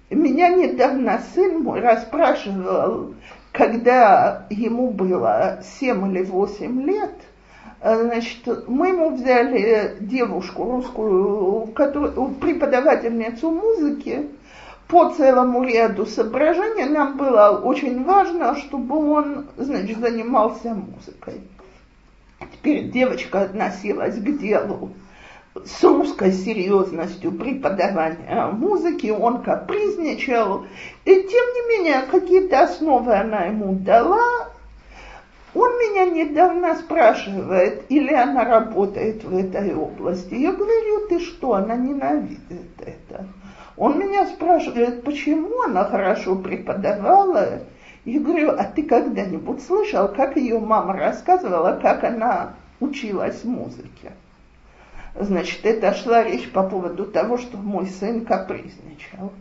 [0.08, 3.14] Меня недавно сын мой расспрашивал,
[3.52, 7.14] когда ему было 7 или 8 лет,
[7.80, 14.28] э, значит, мы ему взяли девушку русскую, которую, преподавательницу музыки,
[14.86, 21.40] по целому ряду соображений нам было очень важно, чтобы он, значит, занимался музыкой.
[22.52, 24.90] Теперь девочка относилась к делу
[25.64, 30.64] с русской серьезностью преподавания музыки, он капризничал.
[31.04, 34.48] И тем не менее, какие-то основы она ему дала.
[35.52, 40.34] Он меня недавно спрашивает, или она работает в этой области.
[40.34, 43.26] Я говорю, ты что, она ненавидит это.
[43.76, 47.62] Он меня спрашивает, почему она хорошо преподавала.
[48.04, 54.12] Я говорю, а ты когда-нибудь слышал, как ее мама рассказывала, как она училась музыке?
[55.14, 59.32] Значит, это шла речь по поводу того, что мой сын капризничал.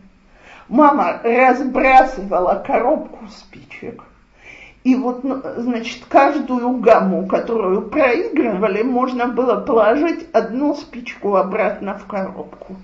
[0.68, 4.04] Мама разбрасывала коробку спичек.
[4.82, 12.06] И вот, ну, значит, каждую гамму, которую проигрывали, можно было положить одну спичку обратно в
[12.06, 12.76] коробку.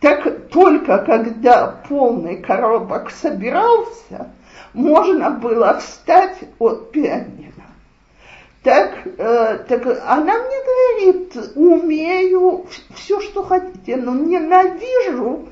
[0.00, 4.32] Так только когда полный коробок собирался,
[4.74, 7.51] можно было встать от пианино.
[8.62, 15.48] Так, э, так она мне говорит, умею все, что хотите, но ненавижу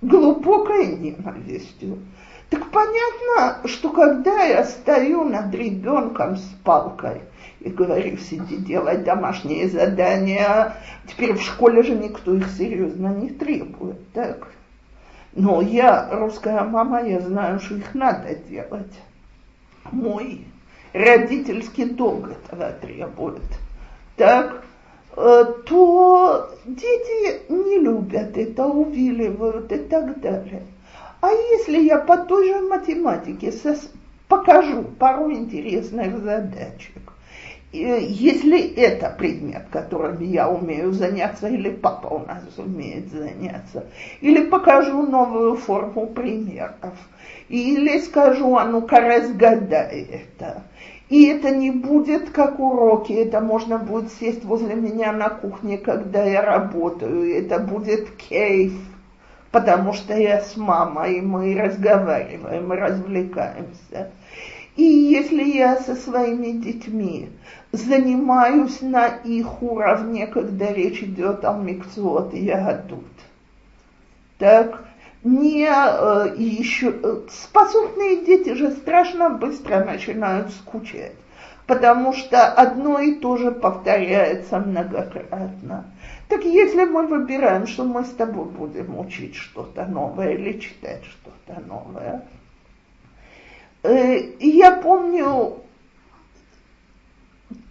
[0.00, 1.98] глубокой ненавистью.
[2.48, 7.22] Так понятно, что когда я стою над ребенком с палкой
[7.60, 10.76] и говорю, сиди, делай домашние задания,
[11.08, 14.46] теперь в школе же никто их серьезно не требует, так?
[15.34, 18.94] Но я, русская мама, я знаю, что их надо делать.
[19.90, 20.46] Мой
[20.92, 23.42] родительский долг этого требует,
[24.16, 24.64] так,
[25.16, 30.62] э, то дети не любят это, увиливают и так далее.
[31.20, 33.52] А если я по той же математике
[34.28, 37.12] покажу пару интересных задачек,
[37.72, 43.84] если это предмет, которым я умею заняться, или папа у нас умеет заняться,
[44.20, 46.96] или покажу новую форму примеров,
[47.48, 50.62] или скажу, а ну-ка разгадай это,
[51.08, 56.24] и это не будет как уроки, это можно будет сесть возле меня на кухне, когда
[56.24, 58.74] я работаю, это будет кейф,
[59.50, 64.10] потому что я с мамой, и мы разговариваем, мы развлекаемся.
[64.76, 67.30] И если я со своими детьми
[67.72, 73.04] занимаюсь на их уровне, когда речь идет о микцуот и ягодут,
[74.38, 74.87] так
[75.24, 81.14] не э, еще э, способные дети же страшно быстро начинают скучать,
[81.66, 85.92] потому что одно и то же повторяется многократно.
[86.28, 91.60] Так если мы выбираем, что мы с тобой будем учить что-то новое или читать что-то
[91.66, 92.22] новое,
[93.82, 95.62] э, я помню,
[97.50, 97.68] скажем,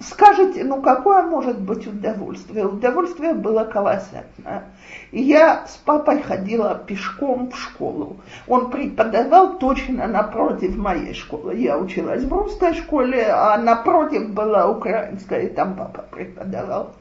[0.00, 2.66] скажете, ну какое может быть удовольствие?
[2.66, 4.64] Удовольствие было колоссальное.
[5.12, 8.18] Я с папой ходила пешком в школу.
[8.46, 11.56] Он преподавал точно напротив моей школы.
[11.56, 16.94] Я училась в русской школе, а напротив была украинская, и там папа преподавал.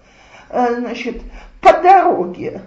[0.49, 1.21] Э, значит,
[1.61, 2.61] по дороге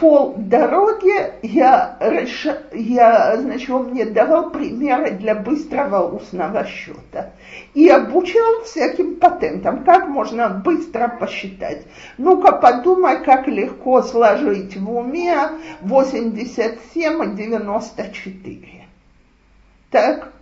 [0.00, 2.46] пол дороги я, реш...
[2.72, 7.32] я, значит, он мне давал примеры для быстрого устного счета.
[7.74, 11.82] И обучал всяким патентам, как можно быстро посчитать.
[12.16, 15.36] Ну-ка подумай, как легко сложить в уме
[15.82, 18.86] 87 и 94.
[19.90, 20.32] Так?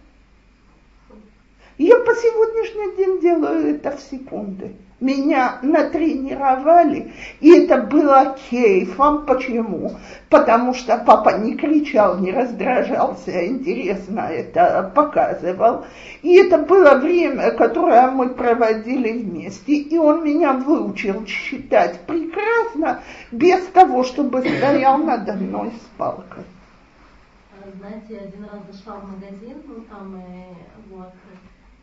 [1.78, 9.26] Я по сегодняшний день делаю это в секунды меня натренировали, и это было кейфом.
[9.26, 9.96] Почему?
[10.28, 15.84] Потому что папа не кричал, не раздражался, интересно это показывал.
[16.22, 23.64] И это было время, которое мы проводили вместе, и он меня выучил считать прекрасно, без
[23.66, 26.44] того, чтобы стоял надо мной с палкой.
[27.78, 30.54] Знаете, один раз зашла в магазин, ну там, э,
[30.90, 31.12] вот,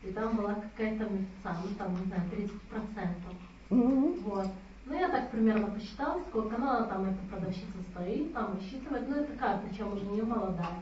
[0.05, 3.33] и там была какая-то мышца, ну там, не знаю, 30 процентов.
[3.69, 4.21] Mm-hmm.
[4.21, 4.47] Вот.
[4.85, 9.33] Ну, я так примерно посчитала, сколько, она там, эта продавщица стоит, там, высчитывает, ну, это
[9.33, 10.79] такая, причем уже не молодая.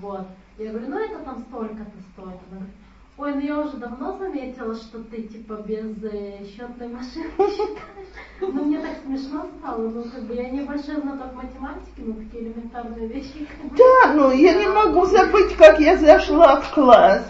[0.00, 0.26] Вот.
[0.56, 2.40] Я говорю, ну, это там столько-то стоит.
[2.50, 2.74] Она говорит,
[3.18, 8.08] ой, ну, я уже давно заметила, что ты, типа, без э, счетной машинки считаешь.
[8.40, 13.08] Ну, мне так смешно стало, ну, как бы, я небольшой знаток математики, но такие элементарные
[13.08, 13.46] вещи.
[13.76, 17.24] Да, ну, я не могу забыть, как я зашла в класс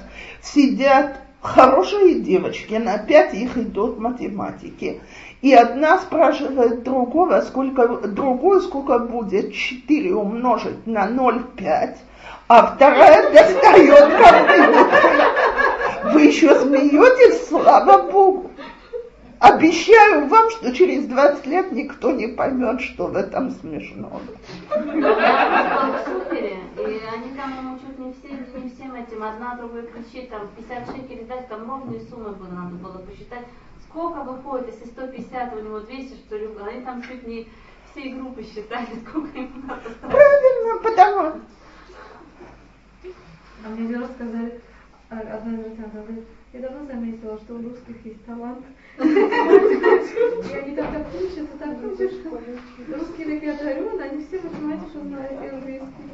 [0.55, 5.01] сидят хорошие девочки, на пять их идут математики.
[5.43, 11.97] И одна спрашивает другого, сколько, другую, сколько будет 4 умножить на 0,5,
[12.49, 15.36] а вторая достает компьютер.
[16.13, 18.51] Вы еще смеетесь, слава Богу.
[19.39, 24.21] Обещаю вам, что через 20 лет никто не поймет, что в этом смешно.
[24.71, 28.29] в супере, и они там чуть не все,
[28.63, 32.77] не всем этим, одна другой кричит, там 50 шекелей дать, там ровные суммы было, надо
[32.77, 33.45] было посчитать.
[33.89, 37.47] Сколько выходит, если 150, у него 200, что ли, они там чуть не
[37.93, 39.91] всей группы считали, сколько им надо.
[40.01, 41.41] Правильно, потому...
[43.65, 44.66] А мне Вера сказали, а,
[45.09, 48.65] одна американка говорит, я давно заметила, что у русских есть талант.
[48.99, 52.31] И они там так учатся, так учатся.
[52.89, 56.11] Русский язык я дарю, они все математику знают и английский.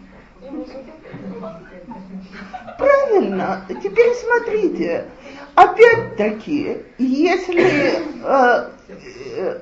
[2.79, 3.65] Правильно.
[3.83, 5.07] Теперь смотрите.
[5.55, 8.71] Опять-таки, если, э,
[9.37, 9.59] э,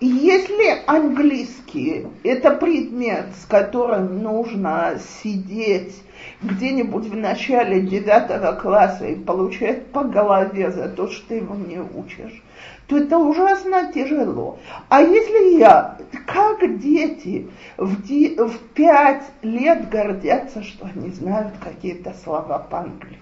[0.00, 6.02] если английский это предмет, с которым нужно сидеть
[6.42, 11.78] где-нибудь в начале девятого класса и получает по голове за то, что ты его не
[11.78, 12.42] учишь,
[12.86, 14.58] то это ужасно тяжело.
[14.88, 22.14] А если я, как дети в, ди, в пять лет гордятся, что они знают какие-то
[22.22, 23.20] слова по-английски.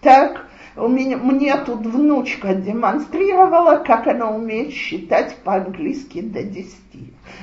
[0.00, 0.46] Так,
[0.76, 6.74] у меня, мне тут внучка демонстрировала, как она умеет считать по-английски до 10.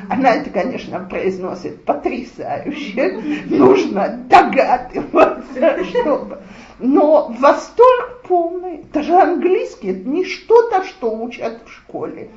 [0.10, 3.46] Она это, конечно, произносит потрясающе.
[3.50, 6.40] Нужно догадываться, чтобы...
[6.80, 8.78] Но восторг полный.
[8.78, 12.30] Это же английский, это не что-то, что учат в школе.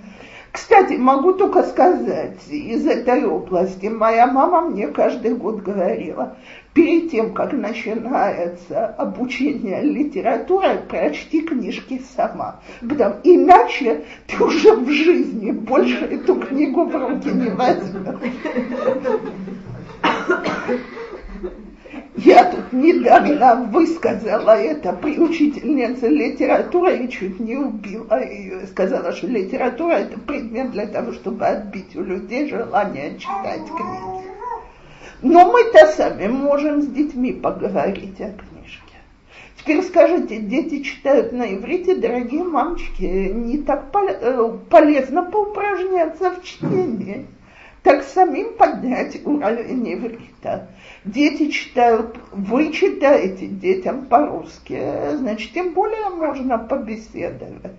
[0.52, 6.36] Кстати, могу только сказать из этой области, моя мама мне каждый год говорила,
[6.74, 12.60] перед тем, как начинается обучение литературой, прочти книжки сама.
[12.86, 18.20] Потому, иначе ты уже в жизни больше эту книгу в руки не возьмешь.
[22.24, 28.66] Я тут недавно высказала это при учительнице литературы и чуть не убила ее.
[28.68, 34.26] Сказала, что литература это предмет для того, чтобы отбить у людей желание читать книги.
[35.22, 38.98] Но мы-то сами можем с детьми поговорить о книжке.
[39.56, 47.26] Теперь скажите, дети читают на иврите, дорогие мамочки, не так э, полезно поупражняться в чтении
[47.82, 50.68] так самим поднять уровень иврита.
[51.04, 54.80] Дети читают, вы читаете детям по-русски,
[55.14, 57.72] значит, тем более можно побеседовать.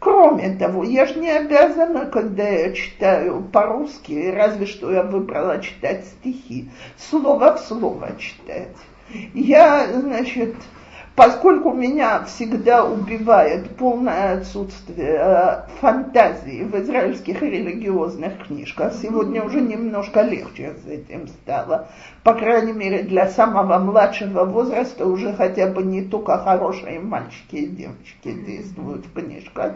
[0.00, 6.06] Кроме того, я же не обязана, когда я читаю по-русски, разве что я выбрала читать
[6.06, 8.76] стихи, слово в слово читать.
[9.34, 10.54] Я, значит,
[11.16, 20.22] поскольку меня всегда убивает полное отсутствие э, фантазии в израильских религиозных книжках, сегодня уже немножко
[20.22, 21.88] легче с этим стало.
[22.22, 27.66] По крайней мере, для самого младшего возраста уже хотя бы не только хорошие мальчики и
[27.66, 29.74] девочки действуют в книжках.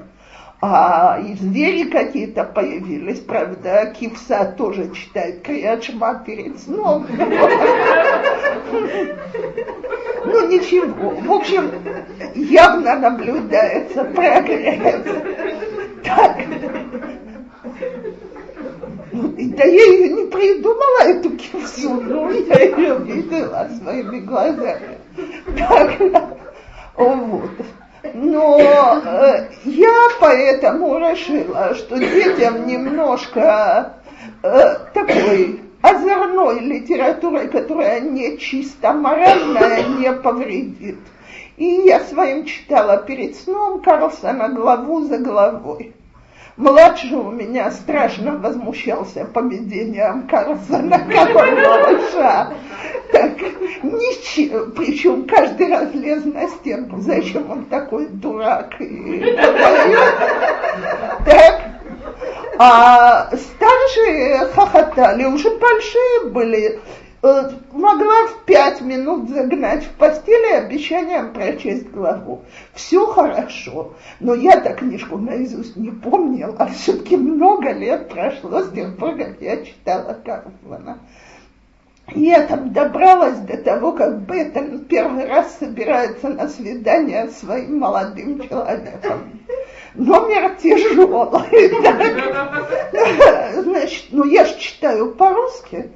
[0.60, 7.06] А и звери какие-то появились, правда, Кивса тоже читает Криачма перед сном.
[10.24, 11.70] Ну ничего, в общем,
[12.34, 15.02] явно наблюдается прогресс.
[16.02, 16.36] Так.
[19.12, 24.98] Да я ее не придумала, эту кивсу, но я ее видела своими глазами.
[25.56, 26.00] Так,
[26.96, 27.50] вот.
[28.12, 33.94] Но э, я поэтому решила, что детям немножко
[34.42, 40.98] э, такой озорной литературой, которая не чисто моральная, не повредит.
[41.56, 45.92] И я своим читала перед сном Карлсона главу за главой.
[46.56, 52.52] Младший у меня страшно возмущался поведением Карлсона, как он малыша.
[53.12, 53.38] Так,
[53.82, 59.20] ничего, причем каждый раз лез на стенку, зачем он такой дурак и
[61.24, 61.73] Так,
[62.58, 66.80] а старшие хохотали, уже большие были,
[67.26, 72.42] Э, могла в пять минут загнать в постели обещанием прочесть главу.
[72.74, 78.70] Все хорошо, но я так книжку наизусть не помнил, а все-таки много лет прошло с
[78.72, 80.98] тех пор, как я читала Карфмана.
[82.14, 88.46] Я там добралась до того, как Беттон первый раз собирается на свидание с своим молодым
[88.46, 89.40] человеком.
[89.94, 91.70] Номер тяжелый.
[93.62, 95.90] Значит, ну я же читаю по-русски,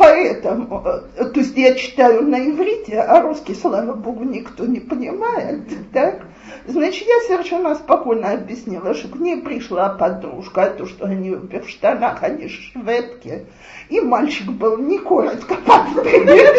[0.00, 0.82] Поэтому,
[1.16, 5.60] э, то есть я читаю на иврите, а русский, слава богу, никто не понимает,
[5.92, 6.22] так?
[6.66, 12.22] Значит, я совершенно спокойно объяснила, что к ней пришла подружка, то, что они в штанах,
[12.22, 13.46] они шведки,
[13.88, 16.54] и мальчик был не коротко подстрижен.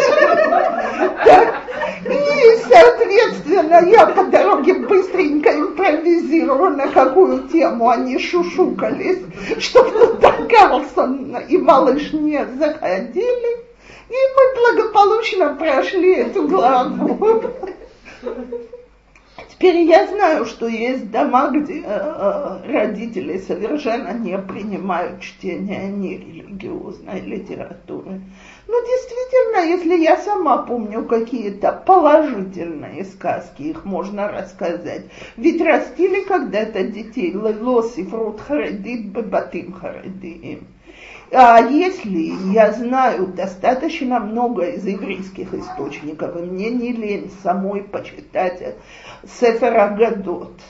[2.04, 9.20] И, соответственно, я по дороге быстренько импровизировала, на какую тему они шушукались,
[9.58, 13.62] чтобы туда Карлсон и малыш не заходили.
[14.08, 17.42] И мы благополучно прошли эту главу.
[19.50, 28.20] Теперь я знаю, что есть дома, где э, родители совершенно не принимают чтение нерелигиозной литературы.
[28.66, 35.06] Но действительно, если я сама помню какие-то положительные сказки, их можно рассказать.
[35.36, 40.66] Ведь растили когда-то детей лос и фрут харедит бабатим харедим.
[41.34, 48.76] А если я знаю достаточно много из еврейских источников, и мне не лень самой почитать
[49.26, 50.60] Сефер Агадот,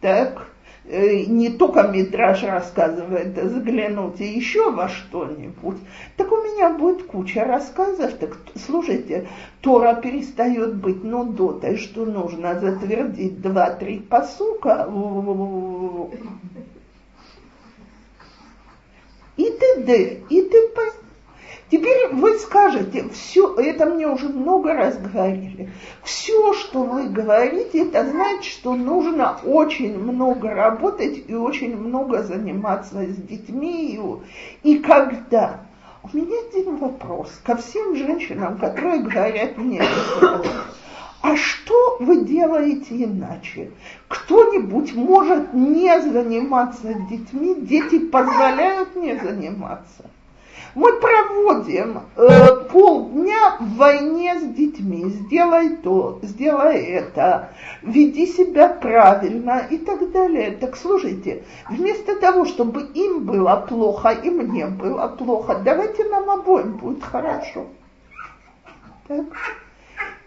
[0.00, 0.48] так,
[0.86, 5.76] э, не только Мидраш рассказывает, а заглянуть еще во что-нибудь,
[6.16, 8.14] так у меня будет куча рассказов.
[8.14, 9.28] Так слушайте,
[9.60, 14.88] Тора перестает быть нудотой, что нужно затвердить два-три посука
[19.58, 20.22] т.д.
[20.28, 20.80] и т.п.
[21.70, 25.70] Теперь вы скажете, все, это мне уже много раз говорили,
[26.02, 33.04] все, что вы говорите, это значит, что нужно очень много работать и очень много заниматься
[33.04, 34.00] с детьми.
[34.62, 35.60] И, и когда?
[36.02, 39.82] У меня один вопрос ко всем женщинам, которые говорят мне,
[41.20, 43.70] а что вы делаете иначе?
[44.06, 50.04] Кто-нибудь может не заниматься детьми, дети позволяют не заниматься.
[50.74, 55.06] Мы проводим э, полдня в войне с детьми.
[55.06, 57.50] Сделай то, сделай это,
[57.82, 60.52] веди себя правильно и так далее.
[60.52, 66.74] Так слушайте, вместо того, чтобы им было плохо и мне было плохо, давайте нам обоим
[66.74, 67.66] будет хорошо.
[69.08, 69.24] Так?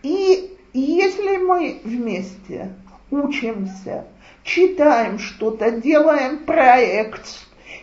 [0.03, 2.73] И если мы вместе
[3.09, 4.05] учимся,
[4.43, 7.25] читаем что-то, делаем проект,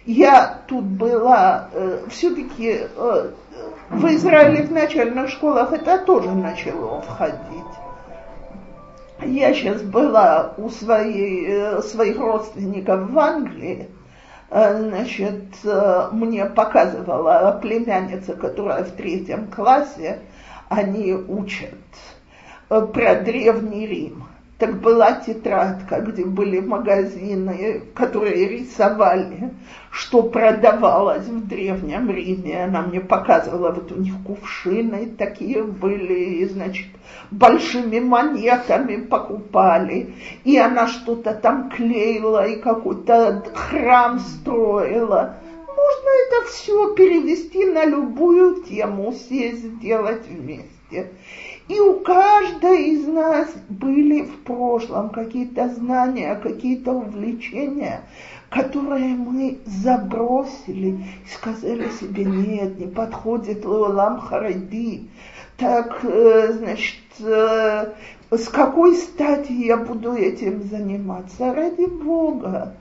[0.06, 3.30] я тут была, э, все-таки э,
[3.90, 7.38] в Израиле в начальных школах это тоже начало входить.
[9.22, 13.88] Я сейчас была у своей, э, своих родственников в Англии,
[14.50, 20.20] э, значит, э, мне показывала племянница, которая в третьем классе,
[20.68, 21.74] они учат
[22.68, 24.24] про Древний Рим.
[24.58, 29.54] Так была тетрадка, где были магазины, которые рисовали,
[29.92, 32.64] что продавалось в Древнем Риме.
[32.64, 36.88] Она мне показывала, вот у них кувшины такие были, и, значит,
[37.30, 40.14] большими монетами покупали.
[40.42, 45.36] И она что-то там клеила, и какой-то храм строила.
[45.68, 51.12] Можно это все перевести на любую тему, сесть, сделать вместе.
[51.68, 58.00] И у каждой из нас были в прошлом какие-то знания, какие-то увлечения,
[58.48, 65.10] которые мы забросили и сказали себе, нет, не подходит Лолам Харади.
[65.58, 67.92] Так, э, значит, э,
[68.30, 71.52] с какой стати я буду этим заниматься?
[71.52, 72.76] Ради Бога.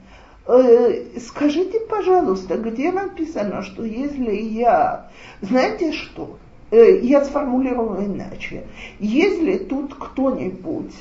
[0.46, 5.10] Э, скажите, пожалуйста, где написано, что если я,
[5.42, 6.38] знаете что,
[6.70, 8.64] я сформулирую иначе.
[8.98, 10.94] Если тут кто-нибудь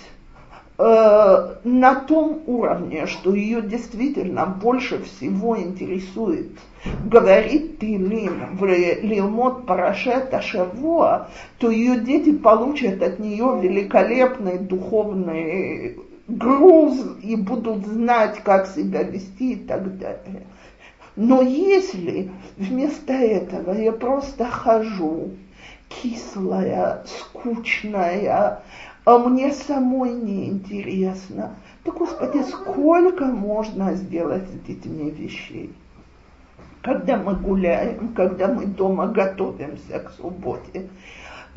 [0.77, 6.51] э, на том уровне, что ее действительно больше всего интересует,
[7.05, 15.97] говорит Тилим в Лилмот Парашета Шавуа, то ее дети получат от нее великолепный духовный
[16.27, 20.43] груз и будут знать, как себя вести и так далее.
[21.15, 25.31] Но если вместо этого я просто хожу
[25.89, 28.61] кислая, скучная,
[29.05, 31.55] а мне самой неинтересно.
[31.85, 35.73] Да, Господи, сколько можно сделать с детьми вещей?
[36.81, 40.89] Когда мы гуляем, когда мы дома готовимся к субботе,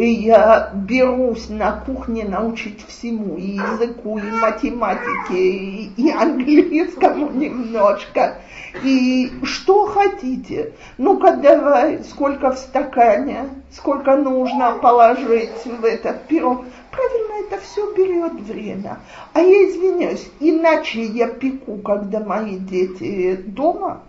[0.06, 8.38] я берусь на кухне научить всему, и языку, и математике, и, и английскому немножко,
[8.82, 10.72] и что хотите.
[10.98, 16.64] Ну-ка давай, сколько в стакане, сколько нужно положить в этот пирог.
[16.90, 18.98] Правильно, это все берет время.
[19.32, 24.02] А я извиняюсь, иначе я пеку, когда мои дети дома,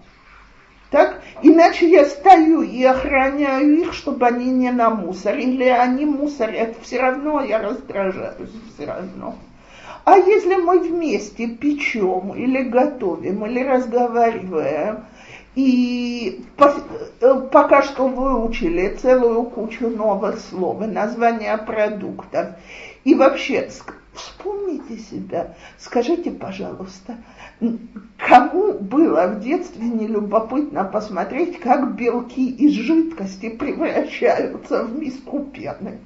[0.92, 1.22] так?
[1.42, 5.64] Иначе я стою и охраняю их, чтобы они не намусорили.
[5.64, 9.36] Они мусорят все равно, я раздражаюсь все равно.
[10.04, 15.06] А если мы вместе печем или готовим, или разговариваем,
[15.56, 22.48] и э, пока что выучили целую кучу новых слов и названия продуктов,
[23.04, 23.70] и вообще
[24.14, 27.18] вспомните себя, скажите, пожалуйста,
[28.18, 36.00] кому было в детстве нелюбопытно посмотреть, как белки из жидкости превращаются в миску пены?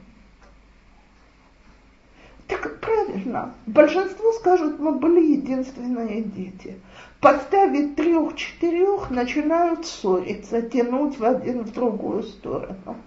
[2.48, 3.56] Так правильно.
[3.66, 6.80] Большинство скажут, мы были единственные дети.
[7.20, 12.98] Поставить трех-четырех начинают ссориться, тянуть в один в другую сторону.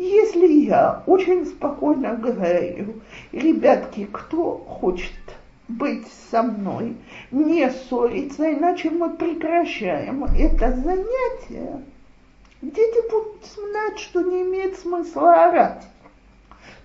[0.00, 5.12] Если я очень спокойно говорю, ребятки, кто хочет
[5.68, 6.96] быть со мной,
[7.30, 11.82] не ссориться, иначе мы прекращаем это занятие,
[12.62, 15.86] дети будут знать, что не имеет смысла орать.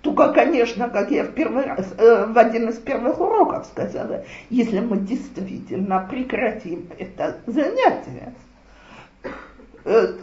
[0.01, 4.82] Только, конечно, как я в первый раз, э, в один из первых уроков сказала, если
[4.82, 8.34] мы действительно прекратим это занятие,
[9.86, 10.18] э,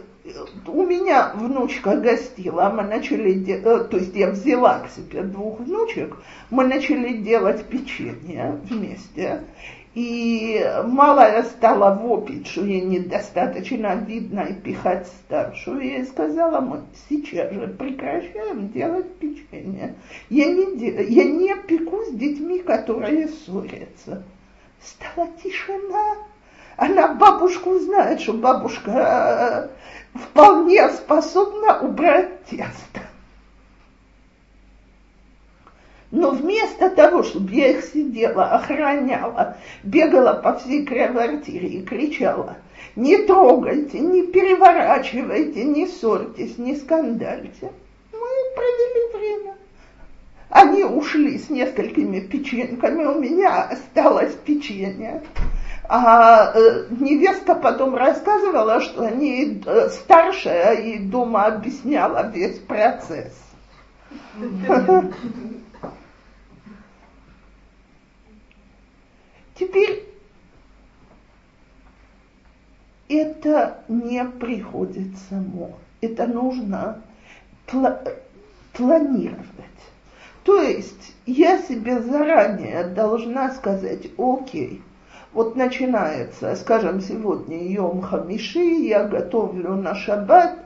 [0.67, 6.15] у меня внучка гостила, мы начали, э, то есть я взяла к себе двух внучек,
[6.49, 9.43] мы начали делать печенье вместе,
[9.95, 15.81] и малая стала вопить, что ей недостаточно видно и пихать старшую.
[15.81, 19.93] Я ей сказала, мы сейчас же прекращаем делать печенье.
[20.29, 21.05] Я не, де...
[21.09, 24.23] я не пеку с детьми, которые ссорятся.
[24.81, 26.15] Стала тишина.
[26.75, 33.01] Она бабушку знает, что бабушка э, вполне способна убрать тесто.
[36.11, 42.57] Но вместо того, чтобы я их сидела, охраняла, бегала по всей квартире и кричала,
[42.95, 47.71] не трогайте, не переворачивайте, не ссорьтесь, не скандальте,
[48.11, 48.19] мы
[48.55, 49.55] провели время.
[50.49, 55.23] Они ушли с несколькими печеньками, у меня осталось печенье.
[55.89, 63.33] А э, невестка потом рассказывала, что они э, старшая и дома объясняла весь процесс.
[69.55, 70.07] Теперь
[73.09, 75.77] это не приходит само.
[76.01, 77.01] Это нужно
[78.73, 79.45] планировать.
[80.43, 84.81] То есть я себе заранее должна сказать, окей,
[85.33, 90.57] вот начинается, скажем, сегодня Йом Хамиши, я готовлю на шаббат,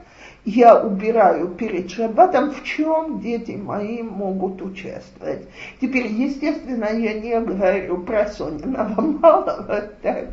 [0.44, 5.46] я убираю перед шаббатом, в чем дети мои могут участвовать.
[5.80, 10.28] Теперь, естественно, я не говорю про Сонина малого, так.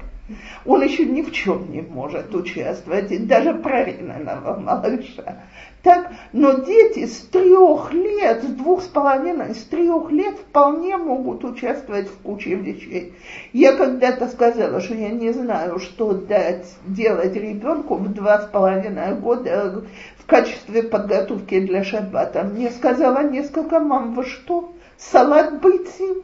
[0.66, 5.44] Он еще ни в чем не может участвовать, и даже прориненного малыша.
[5.86, 11.44] Так, но дети с трех лет, с двух с половиной, с трех лет вполне могут
[11.44, 13.14] участвовать в куче вещей.
[13.54, 19.14] Я когда-то сказала, что я не знаю, что дать делать ребенку в два с половиной
[19.14, 19.84] года
[20.18, 22.42] в качестве подготовки для шаббата.
[22.42, 26.24] Мне сказала несколько мам, вы что, салат бытим?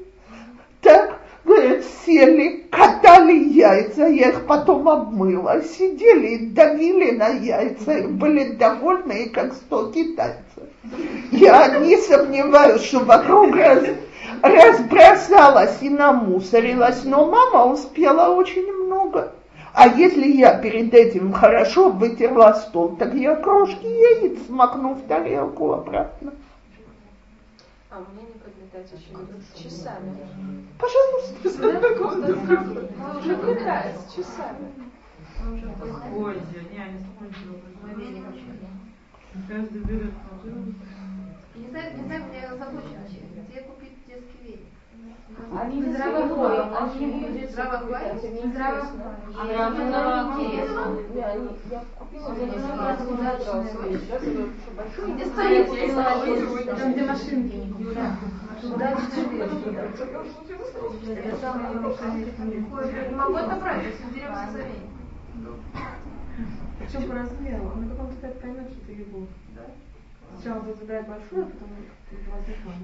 [0.81, 8.07] Так, говорят, сели, катали яйца, я их потом обмыла, сидели и давили на яйца, и
[8.07, 10.63] были довольны, как сто китайцев.
[11.31, 13.83] Я не сомневаюсь, что вокруг раз,
[14.41, 19.33] разбросалась и намусорилась, но мама успела очень много.
[19.73, 25.71] А если я перед этим хорошо вытерла стол, так я крошки яиц смакну в тарелку
[25.71, 26.33] обратно.
[27.89, 28.39] А мне не
[28.71, 29.11] подметать еще
[29.41, 30.17] с часами.
[30.77, 31.67] Пожалуйста.
[33.17, 34.71] Уже метает с часами.
[36.15, 36.41] Ой,
[36.71, 37.05] не, они
[39.47, 40.13] Каждый берет
[41.55, 43.07] Не знаю, не знаю, мне озабочена,
[43.47, 44.65] где купить детский веник.
[45.57, 48.87] Они Здраво здраво ходят, они не будут здраво хватит, не здраво
[49.37, 49.73] А прям
[50.41, 50.81] интересно.
[55.15, 55.67] Где стоит?
[56.77, 57.57] Там, где машинки.
[57.79, 58.50] Удачная
[62.45, 63.11] вещь.
[63.11, 64.19] Могу отобрать, если
[64.51, 64.91] за веник.
[66.79, 67.63] Причем по размеру.
[67.75, 69.25] На каком стать поймет, что ты его.
[70.35, 71.69] Сначала будет забирать большую, а потом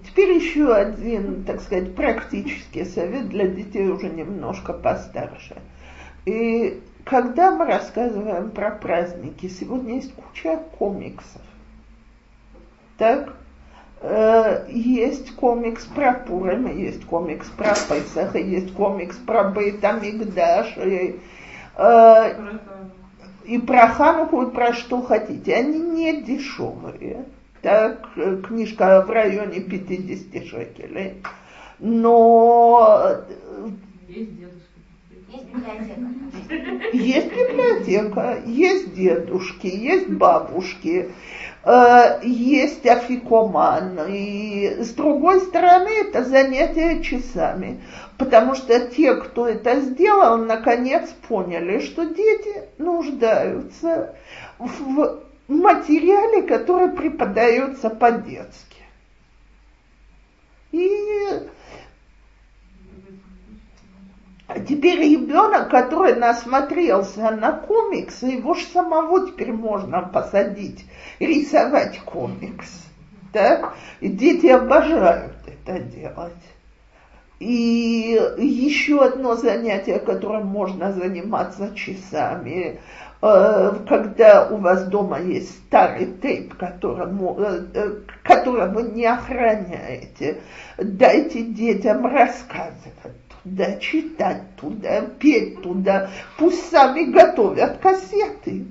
[0.05, 5.61] Теперь еще один, так сказать, практический совет для детей уже немножко постарше.
[6.25, 11.41] И когда мы рассказываем про праздники, сегодня есть куча комиксов.
[12.97, 13.34] Так?
[14.00, 21.20] Э, есть комикс про Пурим, есть комикс про Песах, есть комикс про Бейтамикдаш, и,
[21.78, 22.58] э,
[23.45, 25.56] и про Хануку, и про что хотите.
[25.56, 27.26] Они не дешевые.
[27.64, 31.24] Так, э, книжка в районе 50 шекелей.
[31.80, 33.18] Но
[34.08, 34.32] Есть
[36.93, 41.11] есть библиотека, есть дедушки, есть бабушки,
[41.63, 43.99] э, есть афикоман.
[44.09, 47.82] И с другой стороны, это занятие часами.
[48.17, 54.15] Потому что те, кто это сделал, наконец поняли, что дети нуждаются
[54.59, 55.19] в
[55.49, 58.78] материале, который преподается по-детски.
[60.71, 61.47] И
[64.48, 70.86] а теперь ребенок, который насмотрелся на комиксы, его же самого теперь можно посадить,
[71.20, 72.86] рисовать комикс.
[73.34, 73.74] Так?
[74.00, 76.34] И дети обожают это делать.
[77.39, 82.80] И еще одно занятие, которым можно заниматься часами,
[83.22, 90.41] э, когда у вас дома есть старый тейп, которому, э, э, которого не охраняете,
[90.78, 98.66] дайте детям рассказывать туда, читать туда, петь туда, пусть сами готовят кассеты.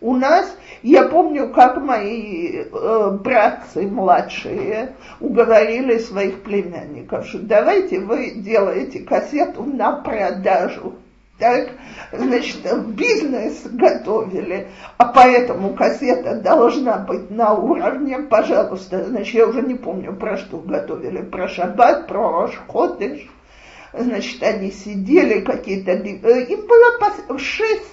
[0.00, 8.30] У нас, я помню, как мои э, братцы младшие уговорили своих племянников, что давайте вы
[8.30, 10.94] делаете кассету на продажу.
[11.40, 11.70] Так,
[12.12, 12.58] значит,
[12.88, 20.14] бизнес готовили, а поэтому кассета должна быть на уровне, пожалуйста, значит, я уже не помню,
[20.14, 23.28] про что готовили, про шаббат, про Рошходыш,
[23.92, 27.38] Значит, они сидели какие-то, э, им было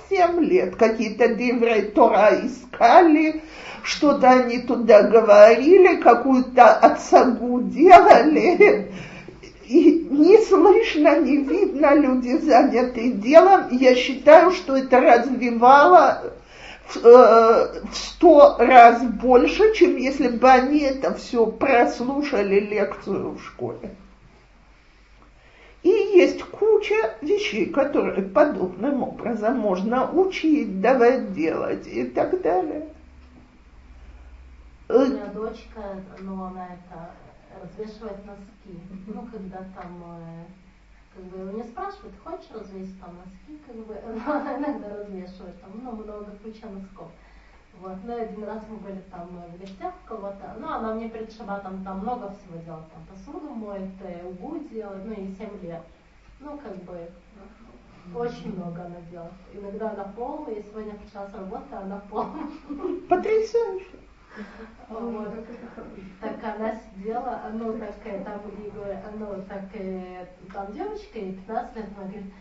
[0.10, 3.42] 6-7 лет, какие-то диврей Тора искали,
[3.84, 8.92] что-то они туда говорили, какую-то отсагу делали,
[9.68, 13.70] и не слышно, не видно, люди заняты делом.
[13.72, 16.34] Я считаю, что это развивало
[16.88, 23.96] в э, сто раз больше, чем если бы они это все прослушали лекцию в школе.
[25.86, 32.88] И есть куча вещей, которые подобным образом можно учить, давать делать и так далее.
[34.90, 35.84] У меня дочка,
[36.22, 37.12] ну, она это
[37.62, 38.80] развешивает носки.
[39.06, 40.46] Ну, когда там, э,
[41.14, 45.92] как бы, меня спрашивают, хочешь развесить там носки, как бы, она иногда развешивает, там, ну,
[45.92, 47.12] много куча носков.
[47.82, 51.84] Вот, ну, один раз мы были там в гостях кого-то, ну, она мне перед шабатом
[51.84, 53.92] там много всего делала, там посуду моет,
[54.24, 55.84] угу делает, ну, и 7 лет.
[56.40, 57.10] Ну, как бы,
[58.14, 59.34] Очень много она делает.
[59.54, 62.48] Иногда она полная, и сегодня пришла с работы, она полная.
[63.10, 63.86] Потрясающе.
[64.90, 65.34] Вот.
[66.22, 68.72] Так она сидела, ну так, э, там, и,
[69.18, 72.34] ну так, э, там девочка, ей 15 лет, она говорит,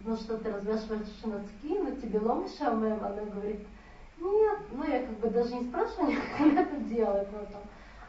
[0.00, 3.66] ну что ты развешиваешь носки, ну тебе ломишь, а она говорит,
[4.20, 7.62] нет, ну я как бы даже не спрашиваю, как она это делает, ну там,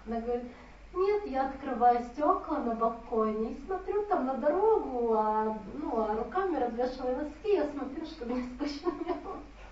[0.07, 0.45] она говорит,
[0.93, 6.57] нет, я открываю стекла на балконе и смотрю там на дорогу, а, ну, а руками
[6.57, 9.13] развешиваю носки, я смотрю, что мне скучно не.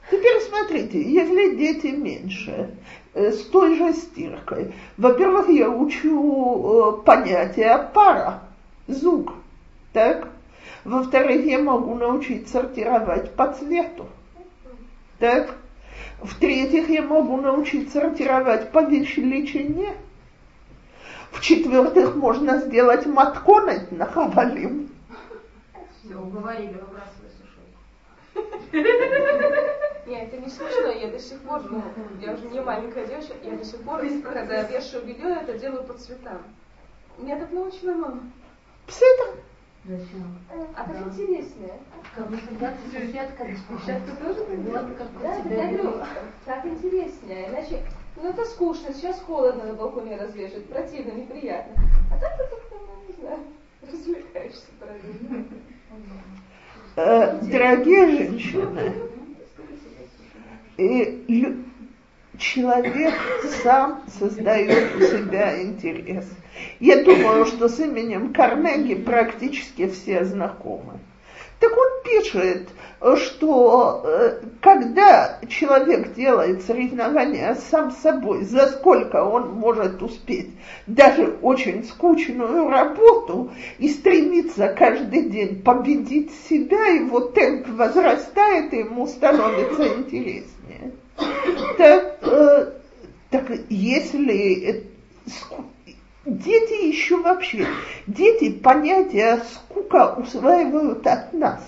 [0.10, 2.78] Теперь смотрите, если дети меньше,
[3.14, 8.44] э, с той же стиркой, во-первых, я учу э, понятие пара,
[8.88, 9.34] звук,
[9.92, 10.30] так?
[10.86, 14.06] Во-вторых, я могу научить сортировать по цвету,
[15.20, 15.58] так?
[16.22, 19.96] В-третьих, я могу научить сортировать по величине.
[21.32, 24.90] В-четвертых, можно сделать матконать на хавалим.
[26.04, 28.84] Все, уговорили, выбрасывай сушой.
[30.08, 31.84] Нет, это не смешно, я до сих пор, ну,
[32.22, 35.94] я уже не маленькая девочка, я до сих пор, когда вешаю белье, это делаю по
[35.94, 36.42] цветам.
[37.18, 38.22] Меня так научила мама.
[38.88, 39.36] Псета.
[39.88, 40.38] Зачем?
[40.76, 41.80] А так интереснее.
[42.14, 42.38] Как бы
[42.92, 43.46] соседка,
[43.80, 46.04] Соседка тоже так вот как у Да, тебя говорю,
[46.46, 47.48] так интереснее.
[47.48, 47.84] Иначе,
[48.18, 51.82] ну это скучно, сейчас холодно на балконе развешивать, противно, неприятно.
[52.12, 53.40] А так ты как-то, ну, не знаю,
[53.90, 55.46] развлекаешься параллельно.
[56.98, 58.94] Э, дорогие женщины,
[60.76, 61.64] и
[62.38, 63.14] человек
[63.64, 66.28] сам создает у себя интерес.
[66.80, 71.00] Я думаю, что с именем Карнеги практически все знакомы.
[71.60, 72.70] Так он пишет,
[73.16, 80.52] что э, когда человек делает соревнования сам собой, за сколько он может успеть
[80.86, 89.08] даже очень скучную работу и стремится каждый день победить себя, его темп возрастает, и ему
[89.08, 90.92] становится интереснее.
[91.78, 92.72] Так, э,
[93.32, 94.86] так если
[96.28, 97.68] дети еще вообще,
[98.06, 101.64] дети понятие скука усваивают от нас.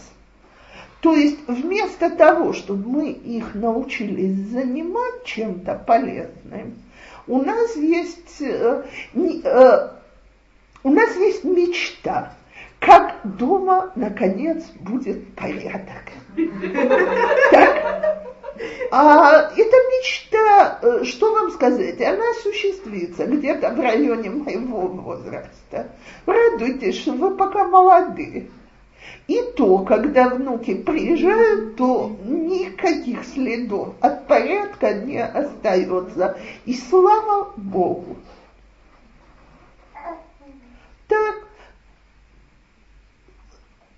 [1.01, 6.75] То есть вместо того, чтобы мы их научились занимать чем-то полезным,
[7.27, 8.83] у нас есть, э,
[9.15, 9.89] э,
[10.83, 12.33] у нас есть мечта,
[12.79, 16.11] как дома наконец будет порядок.
[18.91, 25.91] А эта мечта, э, что вам сказать, она осуществится где-то в районе моего возраста.
[26.25, 28.49] Радуйтесь, что вы пока молоды.
[29.27, 36.37] И то, когда внуки приезжают, то никаких следов от порядка не остается.
[36.65, 38.17] И слава Богу.
[41.07, 41.35] Так,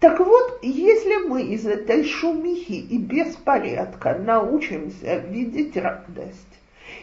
[0.02, 6.60] так вот, если мы из этой шумихи и беспорядка научимся видеть радость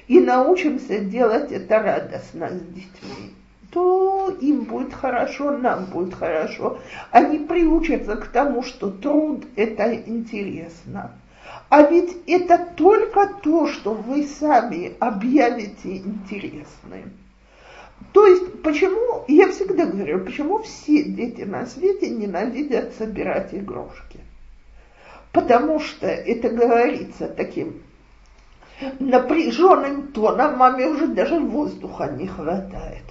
[0.08, 3.34] и научимся делать это радостно с детьми,
[3.70, 6.80] то им будет хорошо, нам будет хорошо.
[7.12, 11.12] Они приучатся к тому, что труд– это интересно.
[11.68, 17.12] А ведь это только то, что вы сами объявите интересным.
[18.12, 24.20] То есть, почему, я всегда говорю, почему все дети на свете ненавидят собирать игрушки?
[25.32, 27.82] Потому что это говорится таким
[28.98, 33.04] напряженным тоном, маме уже даже воздуха не хватает.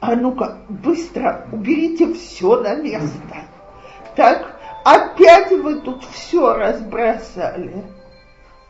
[0.00, 3.20] А ну-ка, быстро уберите все на место.
[4.16, 7.84] Так, опять вы тут все разбросали.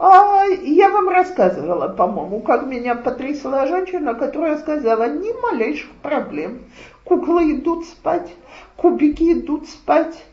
[0.03, 6.63] А я вам рассказывала, по-моему, как меня потрясла женщина, которая сказала, ни малейших проблем.
[7.05, 8.31] Куклы идут спать,
[8.77, 10.25] кубики идут спать,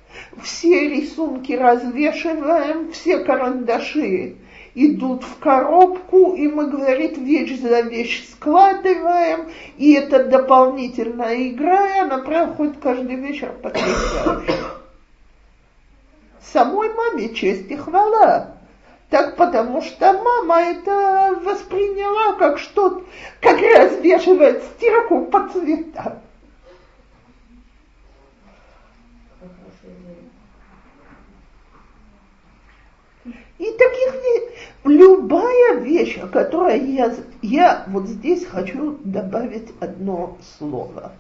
[0.42, 4.38] все рисунки развешиваем, все карандаши
[4.74, 12.00] идут в коробку, и мы, говорит, вещь за вещь складываем, и это дополнительная игра, и
[12.00, 14.54] она проходит каждый вечер потрясающе.
[16.42, 18.57] Самой маме честь и хвала.
[19.10, 23.04] Так потому что мама это восприняла как что
[23.40, 26.22] как развешивать стирку по цветам.
[33.58, 34.18] И таких
[34.84, 41.14] любая вещь, о которой я, я вот здесь хочу добавить одно слово.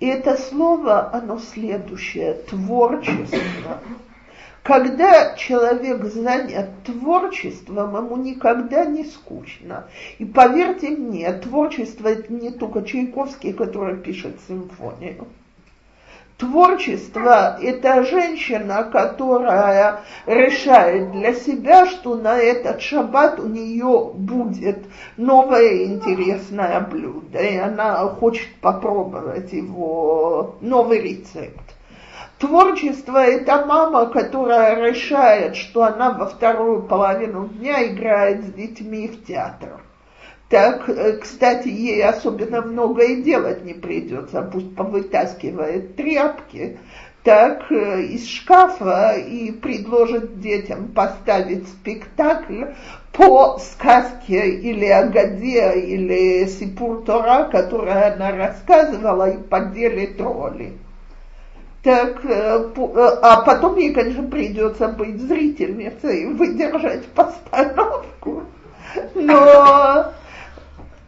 [0.00, 3.80] И это слово, оно следующее, творчество.
[4.62, 9.84] Когда человек занят творчеством, ему никогда не скучно.
[10.18, 15.26] И поверьте мне, творчество это не только Чайковский, который пишет симфонию.
[16.36, 24.78] Творчество– это женщина, которая решает для себя, что на этот шаббат у нее будет
[25.18, 31.74] новое интересное блюдо, и она хочет попробовать его, новый рецепт.
[32.40, 39.26] Творчество– это мама, которая решает, что она во вторую половину дня играет с детьми в
[39.26, 39.82] театр.
[40.48, 46.78] Так, э, кстати, ей особенно много и делать не придется, пусть повытаскивает тряпки,
[47.24, 52.64] так э, из шкафа и предложит детям поставить спектакль
[53.12, 60.78] по сказке или Агаде, или Сипур Тора, которую она рассказывала, и поделит роли.
[61.82, 62.70] Так, э,
[63.22, 68.44] а потом ей, конечно, придется быть зрительницей выдержать постановку.
[69.14, 70.12] Но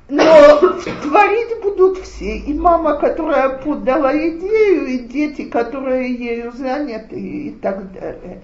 [0.08, 0.58] но
[1.02, 2.36] творить будут все.
[2.36, 8.40] И мама, которая подала идею, и дети, которые ею заняты, и так далее.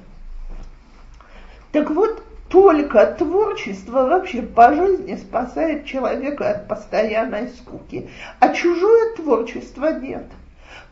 [1.73, 8.09] Так вот, только творчество вообще по жизни спасает человека от постоянной скуки,
[8.41, 10.25] а чужое творчество нет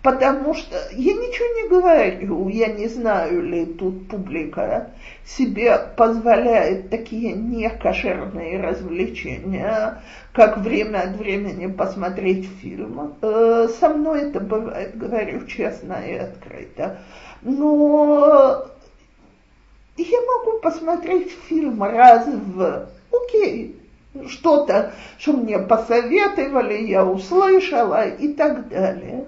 [0.02, 4.90] потому что я ничего не говорю, я не знаю ли тут публика
[5.24, 13.14] себе позволяет такие некошерные развлечения, как время от времени посмотреть фильм.
[13.20, 17.00] Э, со мной это бывает, говорю честно и открыто.
[17.42, 18.66] Но
[19.96, 22.88] я могу посмотреть фильм раз в...
[23.10, 23.76] Окей,
[24.28, 29.24] что-то, что мне посоветовали, я услышала и так далее.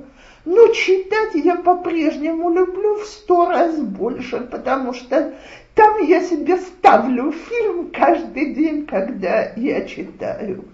[0.50, 5.34] Но читать я по-прежнему люблю в сто раз больше, потому что
[5.74, 10.64] там я себе ставлю фильм каждый день, когда я читаю.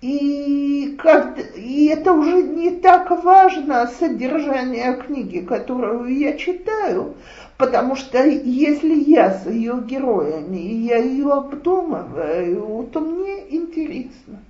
[0.00, 7.14] И, как, и это уже не так важно содержание книги, которую я читаю,
[7.58, 14.40] потому что если я с ее героями, я ее обдумываю, то мне интересно.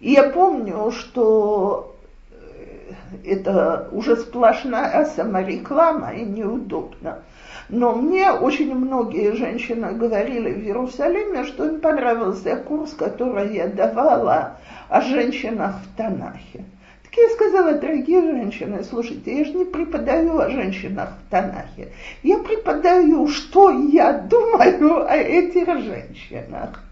[0.00, 1.96] И я помню, что
[2.30, 2.92] э,
[3.24, 7.22] это уже сплошная самореклама и неудобно.
[7.68, 14.58] Но мне очень многие женщины говорили в Иерусалиме, что им понравился курс, который я давала
[14.88, 16.64] о женщинах в Танахе.
[17.02, 21.88] Так я сказала, дорогие женщины, слушайте, я же не преподаю о женщинах в Танахе.
[22.22, 26.85] Я преподаю, что я думаю о этих женщинах.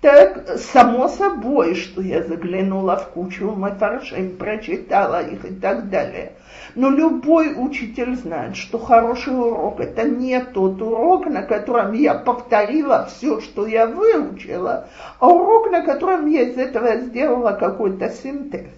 [0.00, 6.32] Так, само собой, что я заглянула в кучу мафаршим, прочитала их и так далее.
[6.74, 13.06] Но любой учитель знает, что хороший урок– это не тот урок, на котором я повторила
[13.06, 14.86] все, что я выучила,
[15.18, 18.68] а урок, на котором я из этого сделала какой-то синтез.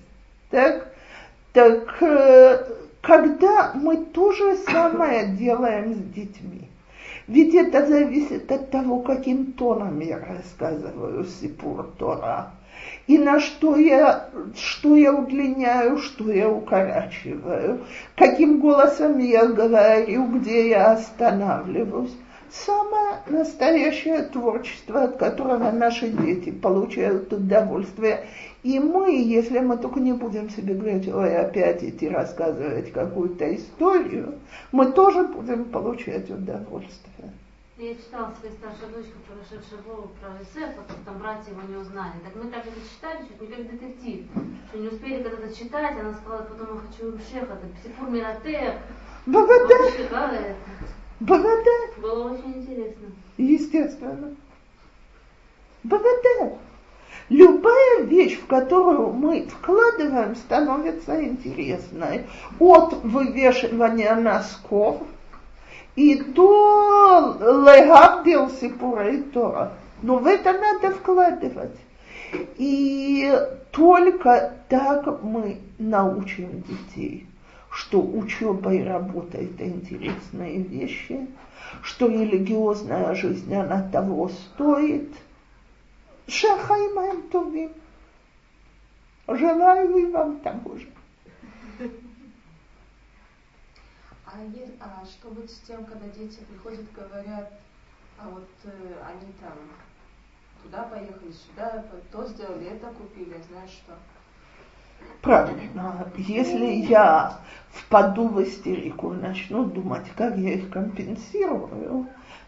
[0.51, 0.89] Так,
[1.53, 2.65] так э,
[3.01, 6.69] когда мы то же самое делаем с детьми,
[7.29, 12.51] ведь это зависит от того, каким тоном я рассказываю Сипур Тора.
[13.07, 17.81] И на что я, что я удлиняю, что я укорачиваю,
[18.17, 22.17] каким голосом я говорю, где я останавливаюсь.
[22.53, 28.29] Самое настоящее творчество, от которого наши дети получают удовольствие.
[28.63, 34.35] И мы, если мы только не будем себе говорить, ой, опять идти рассказывать какую-то историю,
[34.71, 37.33] мы тоже будем получать удовольствие.
[37.79, 42.13] Я читала своей старшей дочке, прошедшей школу про Юсефа, как там братья его не узнали.
[42.23, 44.27] Так мы так это читали, чуть не как детектив.
[44.69, 48.75] Что не успели когда-то читать, она сказала, потом я хочу шеха, это Психур Миратех.
[49.25, 50.55] Баваде.
[51.23, 51.71] Баваде.
[51.99, 53.09] Было очень интересно.
[53.37, 54.35] Естественно.
[55.85, 56.59] Баваде.
[57.29, 62.27] Любая вещь, в которую мы вкладываем, становится интересной.
[62.59, 65.03] От вывешивания носков
[65.95, 69.73] и до легавдил сипурей Тора.
[70.03, 71.79] Но в это надо вкладывать.
[72.57, 73.33] И
[73.71, 77.27] только так мы научим детей,
[77.73, 81.27] что учеба и работа– это интересные вещи,
[81.83, 85.11] что религиозная жизнь, она того стоит.
[86.29, 87.73] Шахай моим тоби.
[89.27, 90.89] Желаю и вам того же.
[94.27, 94.33] А,
[94.81, 97.53] а что будет с тем, когда дети приходят, говорят,
[98.19, 99.53] а вот э, они там
[100.63, 103.95] туда поехали, сюда, то сделали, это купили, знаешь что?
[105.21, 106.09] Правильно.
[106.17, 107.39] Если я
[107.71, 112.07] впаду в истерику и начну думать, как я их компенсирую,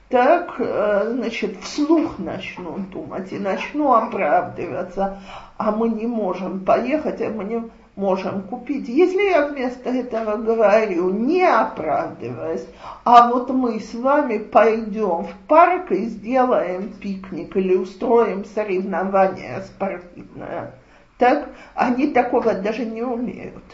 [0.09, 5.18] так, э, значит, вслух начну думать и начну оправдываться,
[5.56, 7.70] а мы не можем поехать, а мы не...
[7.97, 8.89] можем купить.
[8.89, 12.66] Если я вместо этого говорю, не оправдываясь,
[13.05, 20.74] а вот мы с вами пойдем в парк и сделаем пикник или устроим соревнование спортивное,
[21.19, 23.65] так они такого даже не умеют.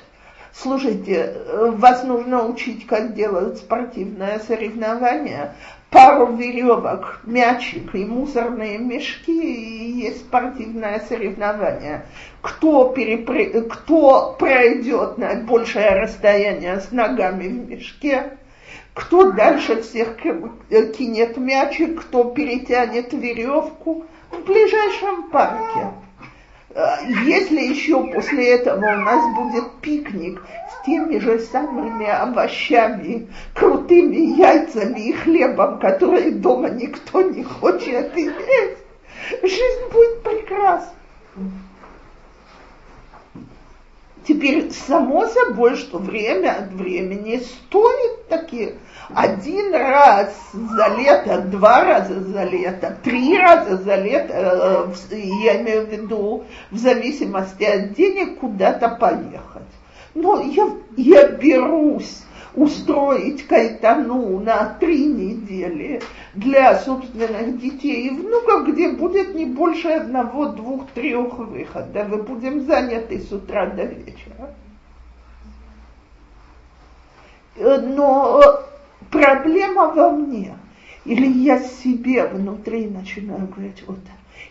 [0.53, 5.55] Слушайте, вас нужно учить, как делают спортивное соревнование,
[5.91, 12.03] пару веревок, мячик и мусорные мешки, и есть спортивное соревнование.
[12.43, 13.69] Кто, перепр...
[13.69, 18.37] кто пройдет наибольшее расстояние с ногами в мешке,
[18.93, 25.93] кто дальше всех кинет мячик, кто перетянет веревку в ближайшем парке.
[26.73, 30.41] А, если еще после этого у нас будет пикник
[30.71, 38.79] с теми же самыми овощами, крутыми яйцами и хлебом, которые дома никто не хочет иметь,
[39.43, 40.93] жизнь будет прекрасна.
[44.31, 48.75] Теперь само собой, что время от времени стоит такие
[49.13, 55.85] один раз за лето, два раза за лето, три раза за лето, э, я имею
[55.85, 59.67] в виду в зависимости от денег, куда-то поехать.
[60.15, 62.23] Но я, я берусь
[62.55, 66.03] устроить кайтану на три недели
[66.35, 72.09] для собственных детей и внуков, где будет не больше одного, двух, трех выходов.
[72.09, 74.55] Мы будем заняты с утра до вечера.
[77.57, 78.43] Э, но
[79.11, 80.57] проблема во мне.
[81.05, 83.99] Или я себе внутри начинаю говорить, вот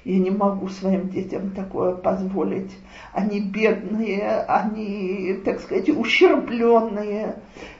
[0.03, 2.71] я не могу своим детям такое позволить.
[3.13, 7.35] Они бедные, они, так сказать, ущербленные.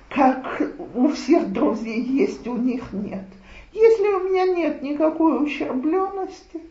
[0.09, 0.61] Как
[0.95, 3.26] у всех друзей есть, у них нет.
[3.72, 6.62] Если у меня нет никакой ущербленности,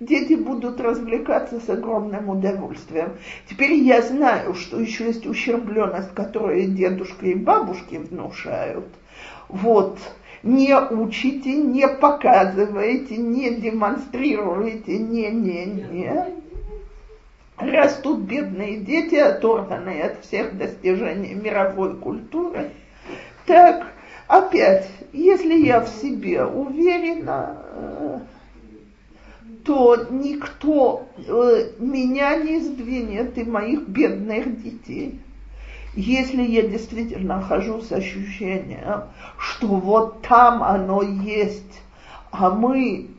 [0.00, 3.12] дети будут развлекаться с огромным удовольствием.
[3.48, 8.86] Теперь я знаю, что еще есть ущербленность, которую дедушка и бабушки внушают.
[9.48, 9.98] Вот,
[10.42, 16.34] не учите, не показывайте, не демонстрируйте, не-не-не.
[17.56, 22.70] Растут бедные дети, оторванные от всех достижений мировой культуры.
[23.46, 23.86] Так,
[24.26, 28.18] опять, если я в себе уверена, э,
[29.64, 35.20] то никто э, меня не сдвинет и моих бедных детей.
[35.94, 39.04] Если я действительно хожу с ощущением,
[39.38, 41.80] что вот там оно есть,
[42.32, 43.10] а мы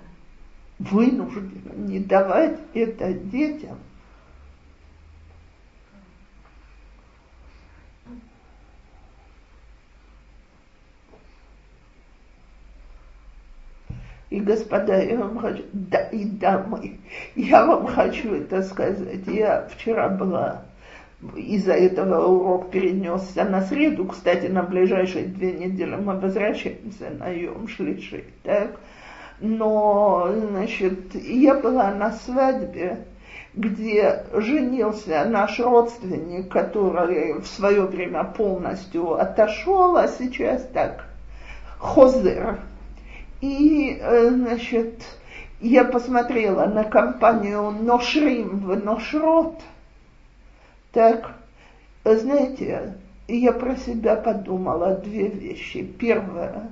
[0.77, 3.77] вынуждены не давать это детям,
[14.36, 16.99] И, господа, я вам хочу, да, и дамы,
[17.38, 19.26] я вам хочу это сказать.
[19.28, 20.64] Я вчера была,
[21.38, 24.03] из-за этого урок перенесся на среду.
[24.07, 28.78] Кстати, на ближайшие две недели мы возвращаемся на Йом Шлиши, так?
[29.40, 33.06] Но, значит, я была на свадьбе,
[33.53, 41.06] где женился наш родственник, который в свое время полностью отошел, а сейчас так,
[41.78, 42.60] Хозер,
[43.45, 45.03] и, э, значит,
[45.61, 49.61] я посмотрела на компанию Ношрим в Ношрот.
[50.91, 51.35] Так,
[52.03, 52.95] знаете,
[53.27, 55.84] я про себя подумала две вещи.
[55.84, 56.69] Первое,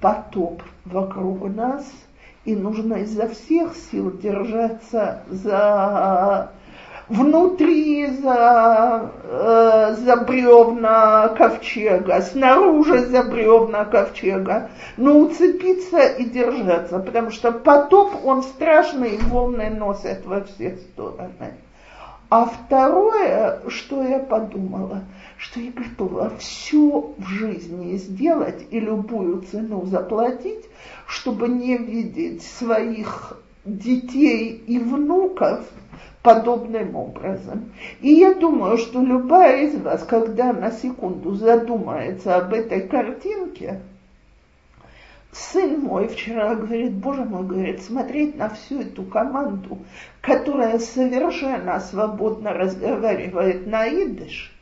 [0.00, 1.84] потоп вокруг нас,
[2.44, 6.52] и нужно изо всех сил держаться за
[7.10, 17.30] внутри за, э, за бревна ковчега, снаружи за бревна ковчега, но уцепиться и держаться, потому
[17.30, 21.54] что потоп, он страшный, волны носят во все стороны.
[22.30, 25.00] А второе, что я подумала,
[25.36, 30.64] что я готова все в жизни сделать и любую цену заплатить,
[31.08, 35.64] чтобы не видеть своих детей и внуков
[36.22, 37.72] подобным образом.
[38.00, 43.80] И я думаю, что любая из вас, когда на секунду задумается об этой картинке,
[45.32, 49.78] сын мой вчера говорит, боже мой, говорит, смотреть на всю эту команду,
[50.20, 54.52] которая совершенно свободно разговаривает на идыш,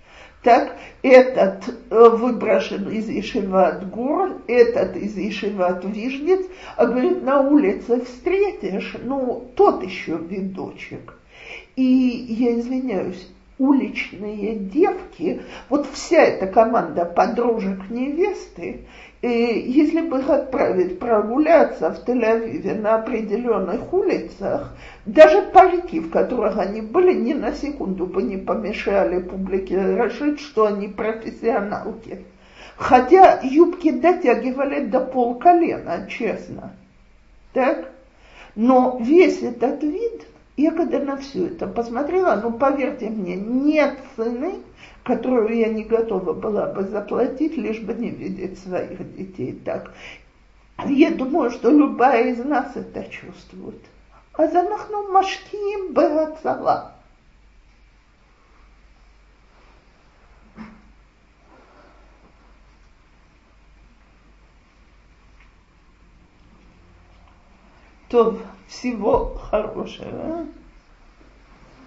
[0.42, 8.04] так этот э, выброшен из Ишеват Гор, этот из Ишеват Вижниц, а говорит, на улице
[8.04, 11.18] встретишь, ну, тот еще видочек.
[11.78, 18.80] И я извиняюсь, уличные девки, вот вся эта команда подружек невесты,
[19.22, 24.74] и если бы их отправить прогуляться в Тель-Авиве на определенных улицах,
[25.06, 30.66] даже парики, в которых они были, ни на секунду бы не помешали публике решить, что
[30.66, 32.24] они профессионалки.
[32.74, 36.72] Хотя юбки дотягивали до пол колена, честно.
[37.52, 37.92] Так?
[38.56, 40.26] Но весь этот вид,
[40.57, 44.59] я когда на все это посмотрела, ну поверьте мне, нет цены,
[45.03, 49.91] которую я не готова была бы заплатить, лишь бы не видеть своих детей так.
[50.85, 53.81] Я думаю, что любая из нас это чувствует.
[54.35, 56.93] А за אנחנו משקיעים בהצלה.
[68.08, 70.46] То всего хорошего.